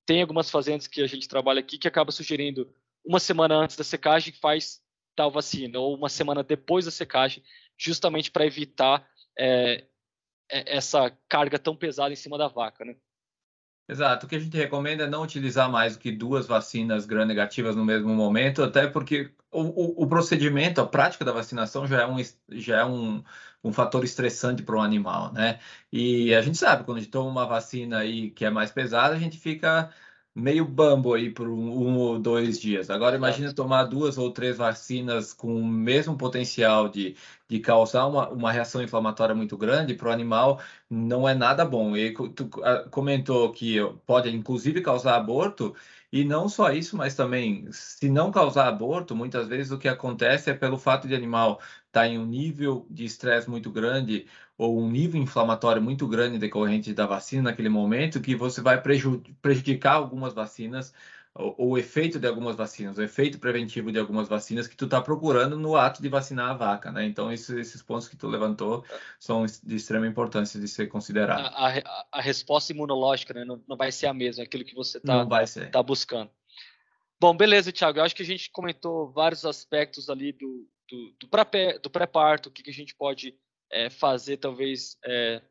[0.06, 2.70] tem algumas fazendas que a gente trabalha aqui que acaba sugerindo
[3.04, 4.82] uma semana antes da secagem faz
[5.16, 7.42] tal vacina, ou uma semana depois da secagem,
[7.78, 9.86] justamente para evitar é,
[10.50, 12.98] essa carga tão pesada em cima da vaca, né?
[13.90, 14.28] Exato.
[14.28, 17.84] O que a gente recomenda é não utilizar mais do que duas vacinas gram-negativas no
[17.84, 22.18] mesmo momento, até porque o, o, o, procedimento, a prática da vacinação já é um,
[22.52, 23.24] já é um,
[23.64, 25.60] um fator estressante para o animal, né?
[25.92, 29.16] E a gente sabe, quando a gente toma uma vacina aí que é mais pesada,
[29.16, 29.90] a gente fica
[30.36, 32.90] meio bambo aí por um, um ou dois dias.
[32.90, 37.16] Agora imagina tomar duas ou três vacinas com o mesmo potencial de,
[37.48, 41.96] de causar uma, uma reação inflamatória muito grande para o animal, não é nada bom.
[41.98, 42.50] E tu
[42.92, 45.76] comentou que pode inclusive causar aborto,
[46.12, 50.50] e não só isso, mas também, se não causar aborto, muitas vezes o que acontece
[50.50, 51.60] é pelo fato de animal
[51.90, 54.26] estar tá em um nível de estresse muito grande
[54.58, 59.94] ou um nível inflamatório muito grande decorrente da vacina naquele momento, que você vai prejudicar
[59.94, 60.94] algumas vacinas
[61.36, 65.02] o, o, efeito de algumas vacinas, o efeito preventivo de algumas vacinas que tu está
[65.02, 67.06] procurando no ato de vacinar a vaca, né?
[67.06, 68.84] Então, esses, esses pontos que tu levantou
[69.20, 71.46] são de extrema importância de ser considerado.
[71.46, 73.46] A, a, a resposta imunológica né?
[73.46, 75.26] não, não, vai ser a mesma, é aquilo que você está
[75.72, 76.30] tá buscando.
[77.22, 78.00] Bom, beleza, Thiago.
[78.00, 81.12] Eu acho que a gente comentou vários aspectos ali do, do,
[81.82, 83.38] do pré-parto, o que, a gente pode
[83.72, 85.42] é, fazer, talvez, é,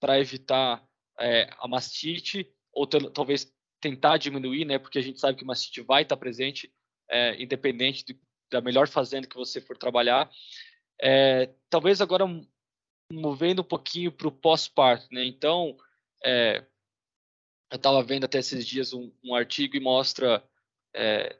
[0.00, 0.84] para evitar
[1.18, 4.78] é, a mastite, ou talvez tentar diminuir, né?
[4.78, 6.72] Porque a gente sabe que mastite vai estar presente,
[7.08, 8.20] é, independente de,
[8.50, 10.30] da melhor fazenda que você for trabalhar.
[11.70, 12.24] Talvez agora
[13.12, 15.24] movendo um pouquinho para o pós-parto, né?
[15.24, 15.76] Então,
[16.24, 20.42] eu estava vendo até esses dias um, um artigo e mostra
[20.94, 21.38] é,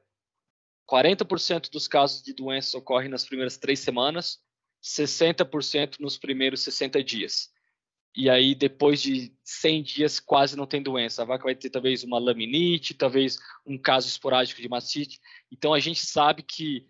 [0.90, 4.38] 40% dos casos de doenças ocorrem nas primeiras três semanas,
[4.82, 7.50] 60% nos primeiros 60 dias
[8.18, 11.22] e aí depois de 100 dias quase não tem doença.
[11.22, 15.20] A vaca vai ter talvez uma laminite, talvez um caso esporádico de mastite.
[15.52, 16.84] Então a gente sabe que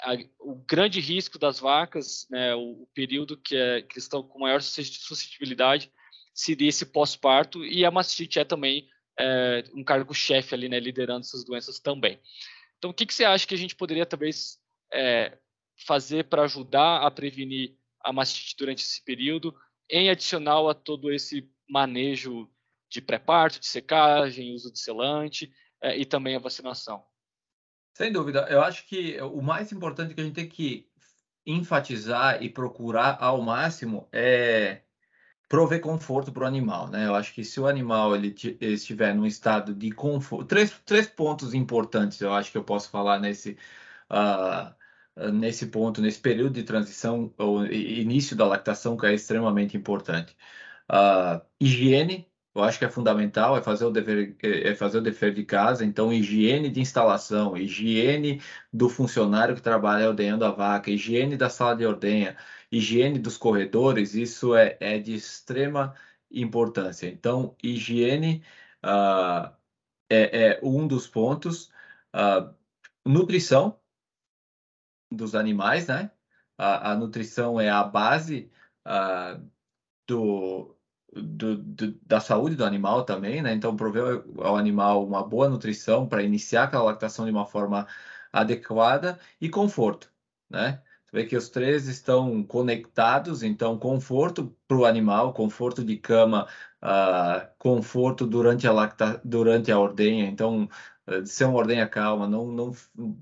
[0.00, 4.38] a, o grande risco das vacas, né, o, o, período que, é, que estão com
[4.38, 5.92] maior suscetibilidade,
[6.34, 11.44] seria esse pós-parto e a mastite é também é, um cargo-chefe ali, né, liderando essas
[11.44, 12.18] doenças também.
[12.78, 14.58] Então o que, que você acha que a gente poderia talvez
[14.92, 15.38] é,
[15.86, 19.54] fazer para ajudar a prevenir a mastite durante esse período?
[19.90, 22.48] em adicional a todo esse manejo
[22.90, 25.52] de pré-parto, de secagem, uso de selante
[25.82, 27.04] é, e também a vacinação.
[27.96, 30.88] Sem dúvida, eu acho que o mais importante que a gente tem que
[31.44, 34.82] enfatizar e procurar ao máximo é
[35.48, 37.06] prover conforto para o animal, né?
[37.06, 41.06] Eu acho que se o animal ele, ele estiver num estado de conforto, três, três
[41.06, 43.56] pontos importantes eu acho que eu posso falar nesse
[44.10, 44.74] uh,
[45.32, 50.36] nesse ponto, nesse período de transição ou início da lactação, que é extremamente importante.
[50.90, 55.34] Uh, higiene, eu acho que é fundamental, é fazer o dever, é fazer o dever
[55.34, 55.84] de casa.
[55.84, 58.40] Então, higiene de instalação, higiene
[58.72, 62.36] do funcionário que trabalha ordenhando a vaca, higiene da sala de ordenha,
[62.70, 65.94] higiene dos corredores, isso é, é de extrema
[66.30, 67.08] importância.
[67.08, 68.42] Então, higiene
[68.84, 69.52] uh,
[70.10, 71.70] é, é, um dos pontos.
[72.14, 72.54] Uh,
[73.06, 73.78] nutrição,
[75.10, 76.10] dos animais, né?
[76.58, 78.50] A, a nutrição é a base
[78.86, 79.40] uh,
[80.06, 80.75] do,
[81.22, 83.52] do, do, da saúde do animal também, né?
[83.54, 87.86] Então, prover ao animal uma boa nutrição para iniciar aquela lactação de uma forma
[88.32, 90.10] adequada e conforto,
[90.50, 90.82] né?
[91.12, 96.46] Vê que os três estão conectados, então conforto para o animal, conforto de cama,
[96.82, 100.26] uh, conforto durante a lacta, durante a ordenha.
[100.26, 100.68] Então,
[101.24, 102.72] ser uma ordenha calma, não, não,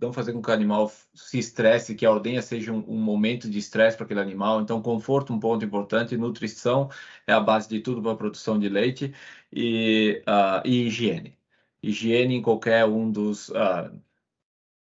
[0.00, 3.48] não fazer com que o animal se estresse, que a ordenha seja um, um momento
[3.48, 4.60] de estresse para aquele animal.
[4.60, 6.90] Então, conforto um ponto importante, nutrição
[7.26, 9.14] é a base de tudo para a produção de leite
[9.52, 11.36] e, uh, e higiene.
[11.82, 13.90] Higiene em qualquer um dos, uh,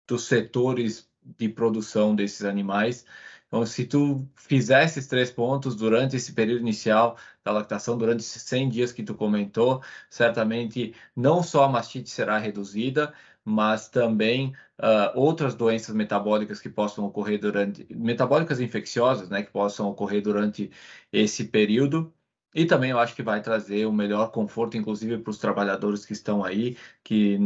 [0.07, 1.07] dos setores
[1.37, 3.05] de produção desses animais
[3.47, 8.41] então, se tu fizer esses três pontos durante esse período inicial da lactação, durante esses
[8.43, 13.13] 100 dias que tu comentou, certamente não só a mastite será reduzida,
[13.45, 19.87] mas também uh, outras doenças metabólicas que possam ocorrer durante, metabólicas infecciosas, né, que possam
[19.89, 20.69] ocorrer durante
[21.11, 22.13] esse período.
[22.53, 26.13] E também eu acho que vai trazer um melhor conforto, inclusive para os trabalhadores que
[26.13, 27.37] estão aí, que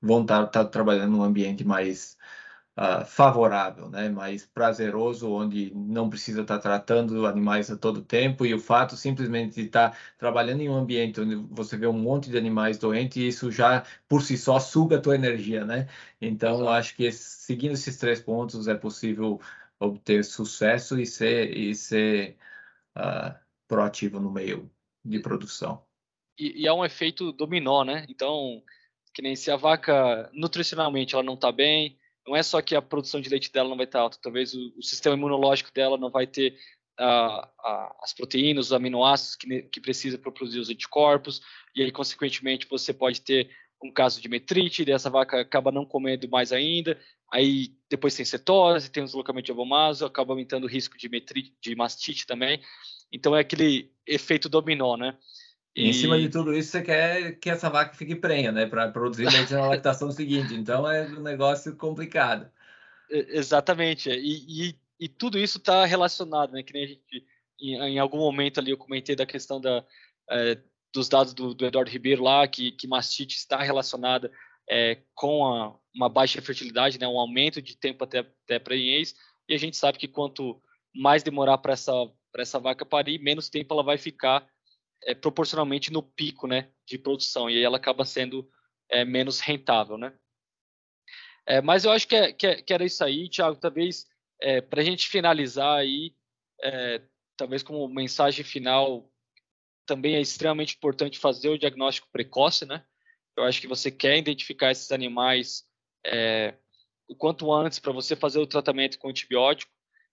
[0.00, 2.16] vão estar, estar trabalhando num ambiente mais
[2.80, 4.08] uh, favorável, né?
[4.08, 9.56] mais prazeroso, onde não precisa estar tratando animais a todo tempo e o fato simplesmente
[9.56, 13.52] de estar trabalhando em um ambiente onde você vê um monte de animais doentes, isso
[13.52, 15.88] já por si só suga a tua energia, né?
[16.20, 19.38] Então, acho que seguindo esses três pontos é possível
[19.78, 22.36] obter sucesso e ser, e ser
[22.96, 23.34] uh,
[23.68, 24.70] proativo no meio
[25.04, 25.82] de produção.
[26.38, 28.06] E, e é um efeito dominó, né?
[28.08, 28.62] Então,
[29.12, 32.82] que nem se a vaca nutricionalmente ela não está bem, não é só que a
[32.82, 36.10] produção de leite dela não vai estar alta, talvez o, o sistema imunológico dela não
[36.10, 36.56] vai ter
[36.98, 41.40] uh, uh, as proteínas, os aminoácidos que, que precisa para produzir os anticorpos,
[41.74, 43.50] e aí, consequentemente, você pode ter
[43.82, 46.98] um caso de metrite, e essa vaca acaba não comendo mais ainda,
[47.32, 51.54] aí depois tem cetose, tem um deslocamento de abomaso, acaba aumentando o risco de metrite,
[51.62, 52.60] de mastite também.
[53.12, 55.16] Então é aquele efeito dominó, né?
[55.74, 55.88] E...
[55.88, 58.66] Em cima de tudo isso, você quer que essa vaca fique prenha, né?
[58.66, 60.54] Para produzir leite na lactação seguinte.
[60.54, 62.50] Então é um negócio complicado.
[63.08, 64.10] Exatamente.
[64.10, 66.62] E, e, e tudo isso está relacionado, né?
[66.62, 67.26] Que nem a gente,
[67.60, 69.84] em, em, algum momento ali, eu comentei da questão da,
[70.30, 70.58] é,
[70.92, 74.30] dos dados do, do, Eduardo Ribeiro lá, que, que mastite está relacionada
[74.68, 77.06] é, com a, uma baixa fertilidade, né?
[77.06, 79.14] Um aumento de tempo até, até prenhez.
[79.48, 80.60] E a gente sabe que quanto
[80.94, 81.92] mais demorar para essa,
[82.36, 84.46] essa vaca parir, menos tempo ela vai ficar
[85.04, 88.48] é, proporcionalmente no pico né, de produção, e aí ela acaba sendo
[88.88, 89.96] é, menos rentável.
[89.96, 90.12] Né?
[91.46, 94.06] É, mas eu acho que, é, que, é, que, era isso aí, Thiago, talvez
[94.40, 96.14] é, para a gente finalizar aí,
[96.62, 97.02] é,
[97.36, 99.10] talvez como mensagem final,
[99.86, 102.84] também é extremamente importante fazer o diagnóstico precoce, né?
[103.36, 105.68] Eu acho que você quer identificar esses animais
[107.10, 109.70] o quanto antes para você fazer o tratamento com antibiótico.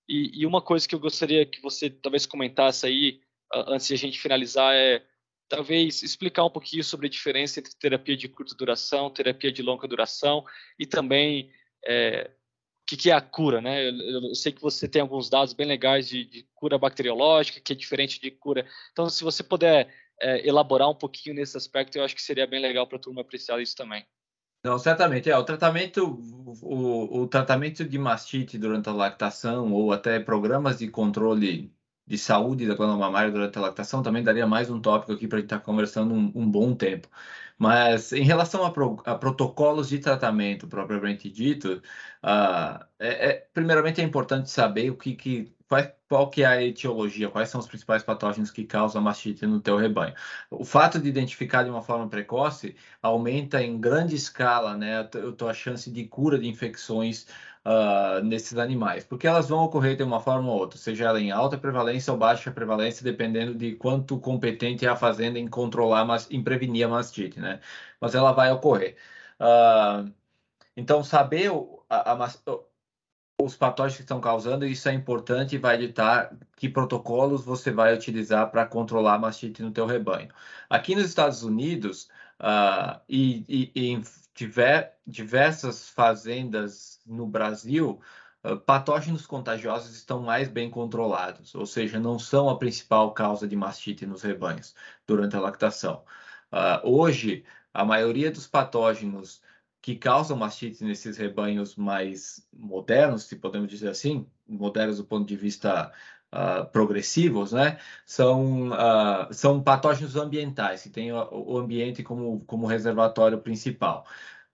[0.09, 3.21] E, e, uma coisa que eu gostaria que você talvez comentasse aí,
[3.53, 5.03] antes de a gente finalizar, é
[5.47, 9.87] talvez explicar um pouquinho sobre a diferença entre terapia de curta duração, terapia de longa
[9.87, 10.43] duração
[10.77, 11.51] e também
[11.85, 13.89] é, o que, é a cura, né?
[13.89, 17.73] Eu, eu, sei que você tem alguns dados bem legais de, de, cura bacteriológica, que
[17.73, 18.65] é diferente de cura.
[18.91, 22.61] Então, se você puder é, elaborar um pouquinho nesse aspecto, eu acho que seria bem
[22.61, 24.05] legal para a turma apreciar isso também.
[24.63, 25.29] Não, certamente.
[25.29, 26.19] É, o tratamento,
[26.61, 31.71] o, o tratamento de mastite durante a lactação ou até programas de controle
[32.07, 35.37] de saúde da glândula mamária durante a lactação, também daria mais um tópico aqui para
[35.37, 37.09] a gente estar tá conversando um, um, bom tempo.
[37.57, 41.81] Mas em relação a, pro, a protocolos de tratamento propriamente dito,
[42.23, 46.63] uh, é, é, primeiramente é importante saber o que, que qual, qual que é a
[46.63, 50.13] etiologia, quais são os principais patógenos que causam mastite no teu rebanho.
[50.49, 55.53] O fato de identificar de uma forma precoce aumenta em grande escala né, a tua
[55.53, 57.27] chance de cura de infecções
[57.67, 61.31] uh, nesses animais, porque elas vão ocorrer de uma forma ou outra, seja ela em
[61.31, 66.29] alta prevalência ou baixa prevalência, dependendo de quanto competente é a fazenda em controlar, mas
[66.31, 67.59] em prevenir a mastite, né?
[67.99, 68.95] Mas ela vai ocorrer.
[69.39, 70.11] Uh,
[70.75, 71.51] então, saber
[71.89, 72.29] a, a,
[73.41, 77.93] os patógenos que estão causando, isso é importante e vai ditar que protocolos você vai
[77.93, 80.29] utilizar para controlar a mastite no teu rebanho.
[80.69, 82.09] Aqui nos Estados Unidos
[82.41, 84.01] uh, e, e, e, em
[84.37, 87.99] tiver, diversas fazendas no Brasil,
[88.43, 93.55] uh, patógenos contagiosos estão mais bem controlados, ou seja, não são a principal causa de
[93.55, 94.75] mastite nos rebanhos
[95.07, 96.03] durante a lactação.
[96.51, 97.43] Uh, hoje,
[97.73, 99.41] a maioria dos patógenos
[99.81, 105.35] que causam mastite nesses rebanhos mais modernos, se podemos dizer assim, modernos do ponto de
[105.35, 105.91] vista
[106.33, 107.79] uh, progressivos, né?
[108.05, 114.05] São, uh, são patógenos ambientais, que têm o ambiente como, como reservatório principal.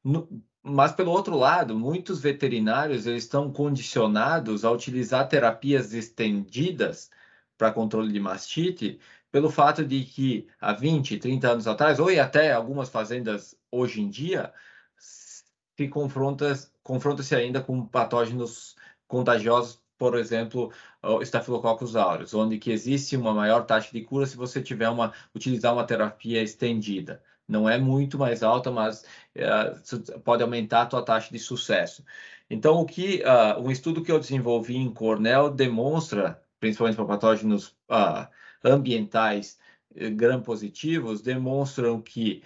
[0.04, 0.28] No,
[0.64, 7.10] mas, pelo outro lado, muitos veterinários eles estão condicionados a utilizar terapias estendidas
[7.58, 9.00] para controle de mastite,
[9.32, 14.10] pelo fato de que há 20, 30 anos atrás, ou até algumas fazendas hoje em
[14.10, 14.54] dia,
[14.98, 18.76] se confronta confronta-se ainda com patógenos
[19.08, 20.70] contagiosos por exemplo,
[21.02, 25.14] o Staphylococcus aureus, onde que existe uma maior taxa de cura se você tiver uma
[25.34, 27.24] utilizar uma terapia estendida.
[27.48, 29.06] Não é muito mais alta, mas
[29.38, 32.04] uh, pode aumentar a tua taxa de sucesso.
[32.50, 37.70] Então, o que uh, um estudo que eu desenvolvi em Cornell demonstra, principalmente para patógenos
[37.90, 38.28] uh,
[38.62, 39.58] ambientais
[39.96, 42.44] eh, gram-positivos, demonstram que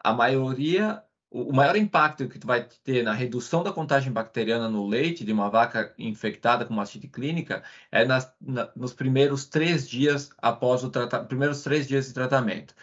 [0.00, 4.86] a maioria o maior impacto que tu vai ter na redução da contagem bacteriana no
[4.86, 10.30] leite de uma vaca infectada com mastite clínica é nas, na, nos primeiros três dias
[10.38, 12.74] após o tratamento, primeiros três dias de tratamento.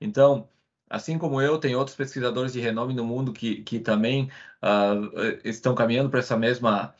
[0.00, 0.48] Então,
[0.90, 4.30] assim como eu, tem outros pesquisadores de renome no mundo que, que também
[4.62, 6.94] uh, estão caminhando para essa mesma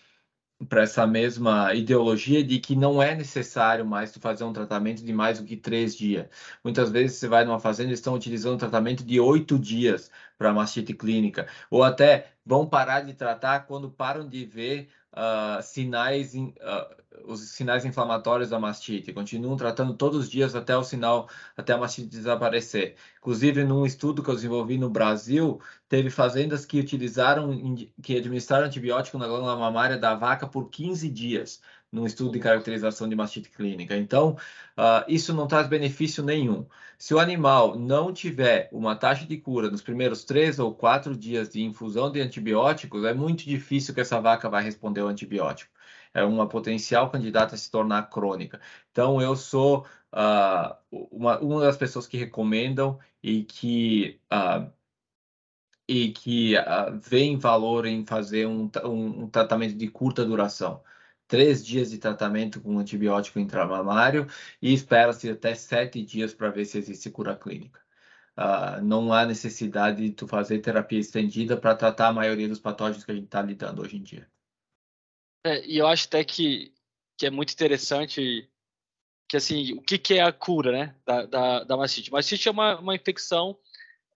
[0.69, 5.13] para essa mesma ideologia de que não é necessário mais tu fazer um tratamento de
[5.13, 6.27] mais do que três dias.
[6.63, 10.53] Muitas vezes você vai numa fazenda e estão utilizando um tratamento de oito dias para
[10.53, 16.55] mastite clínica, ou até vão parar de tratar quando param de ver uh, sinais, in,
[16.61, 19.13] uh, os sinais inflamatórios da mastite.
[19.13, 22.97] Continuam tratando todos os dias até o sinal, até a mastite desaparecer.
[23.19, 29.19] Inclusive, num estudo que eu desenvolvi no Brasil, teve fazendas que utilizaram, que administraram antibiótico
[29.19, 31.61] na glândula mamária da vaca por 15 dias
[31.93, 33.95] num estudo de caracterização de mastite clínica.
[33.97, 34.37] Então,
[34.79, 36.67] uh, isso não traz benefício nenhum.
[36.99, 41.51] Se o animal não tiver uma taxa de cura nos primeiros três ou quatro dias
[41.51, 45.71] de infusão de antibióticos, é muito difícil que essa vaca vai responder ao antibiótico.
[46.15, 48.61] É uma potencial candidata a se tornar crônica.
[48.91, 54.71] Então, eu sou uh, uma, uma das pessoas que recomendam e que uh,
[55.89, 60.81] e que uh, veem valor em fazer um, um, um tratamento de curta duração
[61.33, 64.27] três dias de tratamento com antibiótico intramamário
[64.61, 67.81] e espera-se até sete dias para ver se existe cura clínica.
[68.37, 73.03] Uh, não há necessidade de tu fazer terapia estendida para tratar a maioria dos patógenos
[73.03, 74.31] que a gente está lidando hoje em dia.
[75.43, 76.75] É, e eu acho até que,
[77.17, 78.47] que é muito interessante
[79.27, 82.13] que assim, o que, que é a cura né, da, da, da mastite?
[82.13, 83.59] Mastite é uma, uma infecção,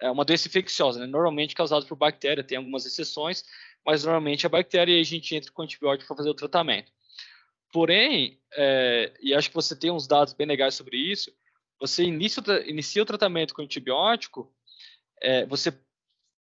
[0.03, 3.43] é uma doença infecciosa, né, normalmente causada por bactéria, tem algumas exceções,
[3.87, 6.93] mas normalmente é bactéria e a gente entra com antibiótico para fazer o tratamento.
[7.77, 11.31] Porém, é, e acho que você tem uns dados bem legais sobre isso,
[11.79, 14.51] você inicia, inicia o tratamento com antibiótico,
[15.21, 15.79] é, você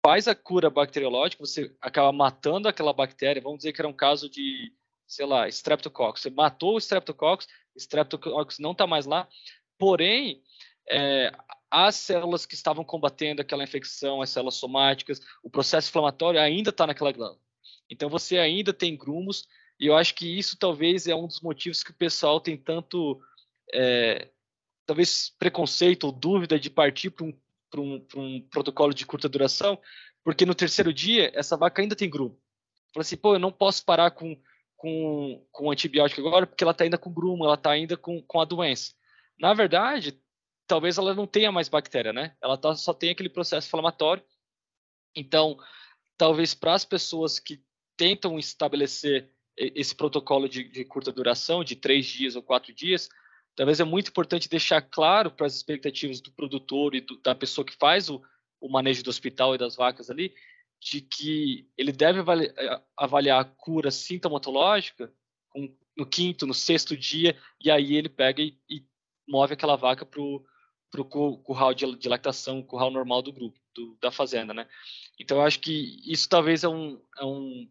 [0.04, 4.28] faz a cura bacteriológica, você acaba matando aquela bactéria, vamos dizer que era um caso
[4.28, 4.74] de,
[5.06, 6.20] sei lá, Streptococcus.
[6.20, 7.48] Você matou o Streptococcus,
[7.78, 9.26] Streptococcus não está mais lá,
[9.78, 10.42] porém,
[10.86, 11.32] é,
[11.70, 16.86] as células que estavam combatendo aquela infecção, as células somáticas, o processo inflamatório ainda está
[16.86, 17.40] naquela glândula.
[17.88, 19.48] Então, você ainda tem grumos,
[19.82, 23.20] e eu acho que isso talvez é um dos motivos que o pessoal tem tanto,
[23.74, 24.30] é,
[24.86, 27.36] talvez, preconceito ou dúvida de partir para um,
[27.76, 29.76] um, um protocolo de curta duração,
[30.22, 32.40] porque no terceiro dia, essa vaca ainda tem grumo.
[32.94, 34.40] Fala assim, pô, eu não posso parar com,
[34.76, 38.40] com, com antibiótico agora porque ela está ainda com grumo, ela está ainda com, com
[38.40, 38.94] a doença.
[39.36, 40.16] Na verdade,
[40.68, 42.36] talvez ela não tenha mais bactéria, né?
[42.40, 44.22] Ela tá, só tem aquele processo inflamatório.
[45.12, 45.58] Então,
[46.16, 47.60] talvez para as pessoas que
[47.96, 53.08] tentam estabelecer esse protocolo de, de, curta duração, de três dias ou quatro dias,
[53.54, 57.64] talvez é muito importante deixar claro para as expectativas do produtor e do, da pessoa
[57.64, 58.22] que faz o,
[58.60, 60.34] o, manejo do hospital e das vacas ali,
[60.80, 65.12] de que ele deve avaliar, eh, avaliar a cura sintomatológica
[65.96, 68.84] no quinto, no sexto dia, e aí ele pega e, e
[69.28, 74.52] move aquela vaca para o curral de, lactação, curral normal do grupo, do, da fazenda,
[74.52, 74.66] né?
[75.18, 77.68] Então, eu acho que isso talvez é um, é um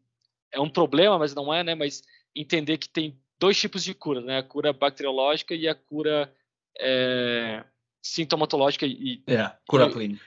[0.51, 1.75] é um problema, mas não é, né?
[1.75, 2.03] Mas
[2.35, 4.39] entender que tem dois tipos de cura, né?
[4.39, 6.31] A cura bacteriológica e a cura
[6.79, 7.63] é,
[8.01, 10.25] sintomatológica e é, cura e, clínica.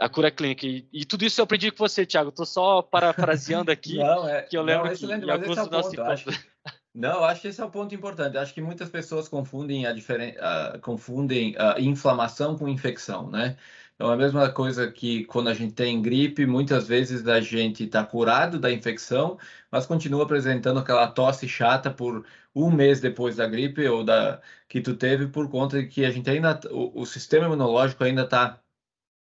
[0.00, 0.66] A cura clínica.
[0.66, 2.30] E, e, tudo isso eu aprendi com você, Thiago.
[2.30, 5.62] Estou só parafraseando aqui, não, é, que eu lembro não, excelente, que em alguns é
[5.62, 6.50] encontros.
[6.92, 8.36] Não, acho que esse é o ponto importante.
[8.36, 10.30] Acho que muitas pessoas confundem a diferen...
[10.30, 13.56] Uh, confundem a inflamação com infecção, né?
[14.00, 18.02] É a mesma coisa que quando a gente tem gripe, muitas vezes a gente está
[18.02, 19.38] curado da infecção,
[19.70, 22.24] mas continua apresentando aquela tosse chata por
[22.54, 26.10] um mês depois da gripe ou da que tu teve, por conta de que a
[26.10, 28.58] gente ainda, o, o sistema imunológico ainda está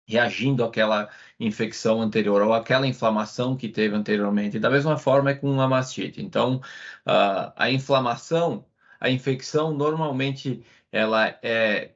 [0.08, 4.60] reagindo àquela infecção anterior ou àquela inflamação que teve anteriormente.
[4.60, 6.22] Da mesma forma é com a mastite.
[6.24, 6.58] Então,
[7.06, 8.66] uh, a inflamação,
[9.00, 11.92] a infecção normalmente ela é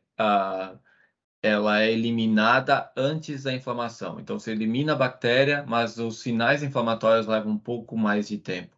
[1.46, 4.20] ela é eliminada antes da inflamação.
[4.20, 8.76] Então, você elimina a bactéria, mas os sinais inflamatórios levam um pouco mais de tempo.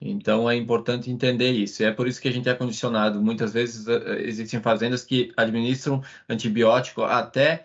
[0.00, 1.82] Então, é importante entender isso.
[1.82, 3.22] E é por isso que a gente é condicionado.
[3.22, 7.64] Muitas vezes eh, existem fazendas que administram antibiótico até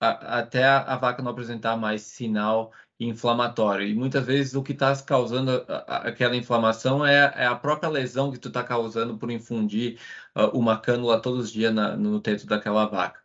[0.00, 3.86] a, até a, a, vaca não apresentar mais sinal inflamatório.
[3.86, 8.38] E muitas vezes o que está causando aquela inflamação é, é, a própria lesão que
[8.38, 9.98] tu está causando por infundir
[10.34, 13.20] uh, uma cânula todos os dias na, no teto daquela vaca.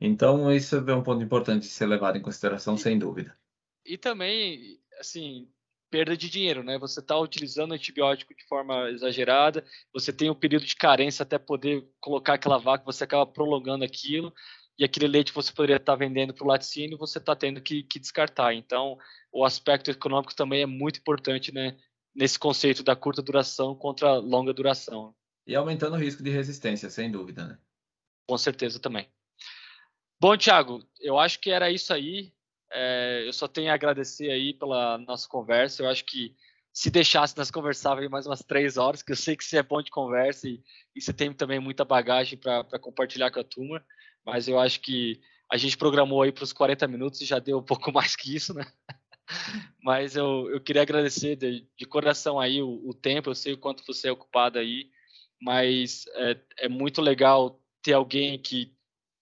[0.00, 3.36] Então, isso é um ponto importante de ser levado em consideração, e, sem dúvida.
[3.84, 5.48] E também, assim,
[5.90, 6.78] perda de dinheiro, né?
[6.78, 11.88] Você está utilizando antibiótico de forma exagerada, você tem um período de carência até poder
[12.00, 14.32] colocar aquela vaca, você acaba prolongando aquilo
[14.78, 17.82] e aquele leite que você poderia estar vendendo para o laticínio, você está tendo que,
[17.82, 18.52] que, descartar.
[18.52, 18.98] Então,
[19.32, 21.76] o aspecto econômico também é muito importante né,
[22.14, 25.14] nesse conceito da curta duração contra a longa duração.
[25.46, 27.46] E aumentando o risco de resistência, sem dúvida.
[27.46, 27.58] Né?
[28.28, 29.08] Com certeza também.
[30.18, 32.32] Bom, Thiago, eu acho que era isso aí.
[32.72, 35.82] É, eu só tenho a agradecer aí pela nossa conversa.
[35.82, 36.34] Eu acho que
[36.72, 39.80] se deixasse, nós conversávamos mais umas três horas, que eu sei que você é bom
[39.80, 40.62] de conversa e,
[40.94, 43.82] e você tem também muita bagagem para compartilhar com a turma
[44.26, 45.20] mas eu acho que
[45.50, 48.34] a gente programou aí para os 40 minutos e já deu um pouco mais que
[48.34, 48.66] isso, né?
[49.82, 53.58] Mas eu, eu queria agradecer de, de coração aí o, o, tempo, eu sei o
[53.58, 54.88] quanto você é ocupado aí,
[55.42, 58.72] mas é, é muito legal ter alguém que,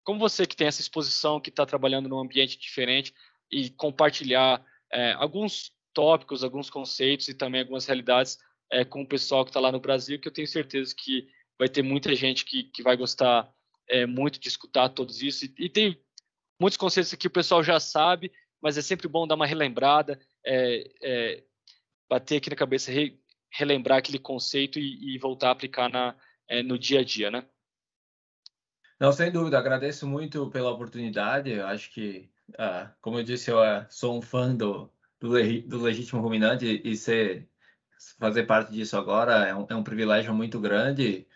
[0.05, 3.13] como você, que tem essa exposição, que está trabalhando num ambiente diferente
[3.51, 8.39] e compartilhar é, alguns tópicos, alguns conceitos e também algumas realidades
[8.71, 11.29] é, com o pessoal que está lá no Brasil, que eu tenho certeza que
[11.59, 13.51] vai ter muita gente que, que vai gostar
[13.89, 15.45] é, muito de escutar todos isso.
[15.45, 15.99] E, e, tem
[16.61, 20.91] muitos conceitos que o pessoal já sabe, mas é sempre bom dar uma relembrada, é,
[21.03, 21.45] é,
[22.09, 23.19] bater aqui na cabeça, re,
[23.51, 26.17] relembrar aquele conceito e, e voltar a aplicar na,
[26.49, 27.47] é, no dia a dia, né?
[29.05, 29.59] Não, sem dúvida.
[29.59, 31.51] Agradeço muito pela oportunidade.
[31.51, 34.91] Eu acho que, ah, como eu disse, eu ah, sou um fã do,
[35.21, 35.29] do,
[35.69, 37.47] do legítimo ruminante e ser
[38.19, 41.27] fazer parte disso agora é um, é um privilégio muito grande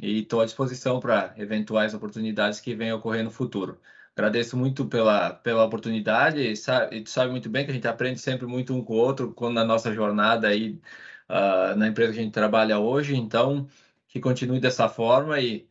[0.00, 3.80] e estou à disposição para eventuais oportunidades que venham ocorrer no futuro.
[4.14, 8.46] Agradeço muito pela, pela oportunidade e sabe, sabe muito bem que a gente aprende sempre
[8.46, 10.80] muito um com o outro quando na nossa jornada aí
[11.28, 13.68] uh, na empresa que a gente trabalha hoje, então
[14.08, 15.68] que continue dessa forma e,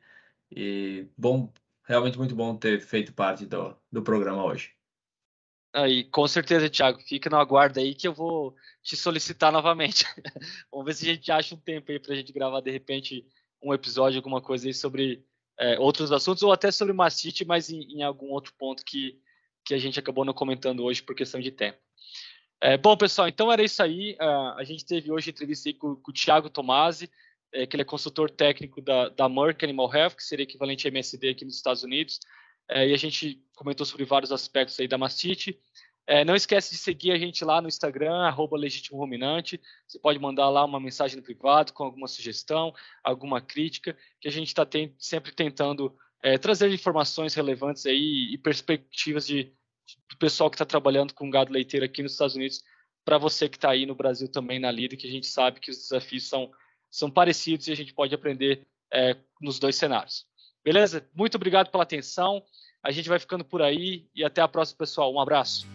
[0.51, 1.51] e bom,
[1.83, 4.73] realmente muito bom ter feito parte do, do programa hoje.
[5.73, 10.05] Aí, com certeza, Thiago, fica no aguardo aí que eu vou te solicitar novamente.
[10.69, 13.25] Vamos ver se a gente acha um tempo aí para a gente gravar de repente
[13.63, 15.23] um episódio, alguma coisa aí sobre
[15.57, 19.17] é, outros assuntos, ou até sobre mastite, mas em, em, algum outro ponto que,
[19.63, 21.77] que a gente acabou não comentando hoje por questão de tempo.
[22.59, 24.17] É, bom, pessoal, então era isso aí.
[24.19, 27.09] Uh, a gente teve hoje entrevista com, com o Thiago Tomasi,
[27.53, 30.89] é, que ele é consultor técnico da, da Merck Animal Health, que seria equivalente a
[30.89, 32.19] MSD aqui nos Estados Unidos.
[32.69, 35.59] É, e a gente comentou sobre vários aspectos aí da mastite.
[36.07, 39.61] É, não esquece de seguir a gente lá no Instagram, arroba Legítimo Ruminante.
[39.87, 42.73] Você pode mandar lá uma mensagem no privado com alguma sugestão,
[43.03, 44.67] alguma crítica, que a gente está
[44.97, 49.53] sempre tentando é, trazer informações relevantes aí e perspectivas de,
[50.09, 52.63] do pessoal que está trabalhando com gado leiteiro aqui nos Estados Unidos,
[53.03, 55.71] para você que está aí no Brasil também na lida, que a gente sabe que
[55.71, 56.51] os desafios são,
[56.91, 60.25] são parecidos e a gente pode aprender é, nos dois cenários.
[60.63, 61.07] Beleza?
[61.15, 62.43] Muito obrigado pela atenção.
[62.83, 65.13] A gente vai ficando por aí e até a próxima, pessoal.
[65.13, 65.65] Um abraço.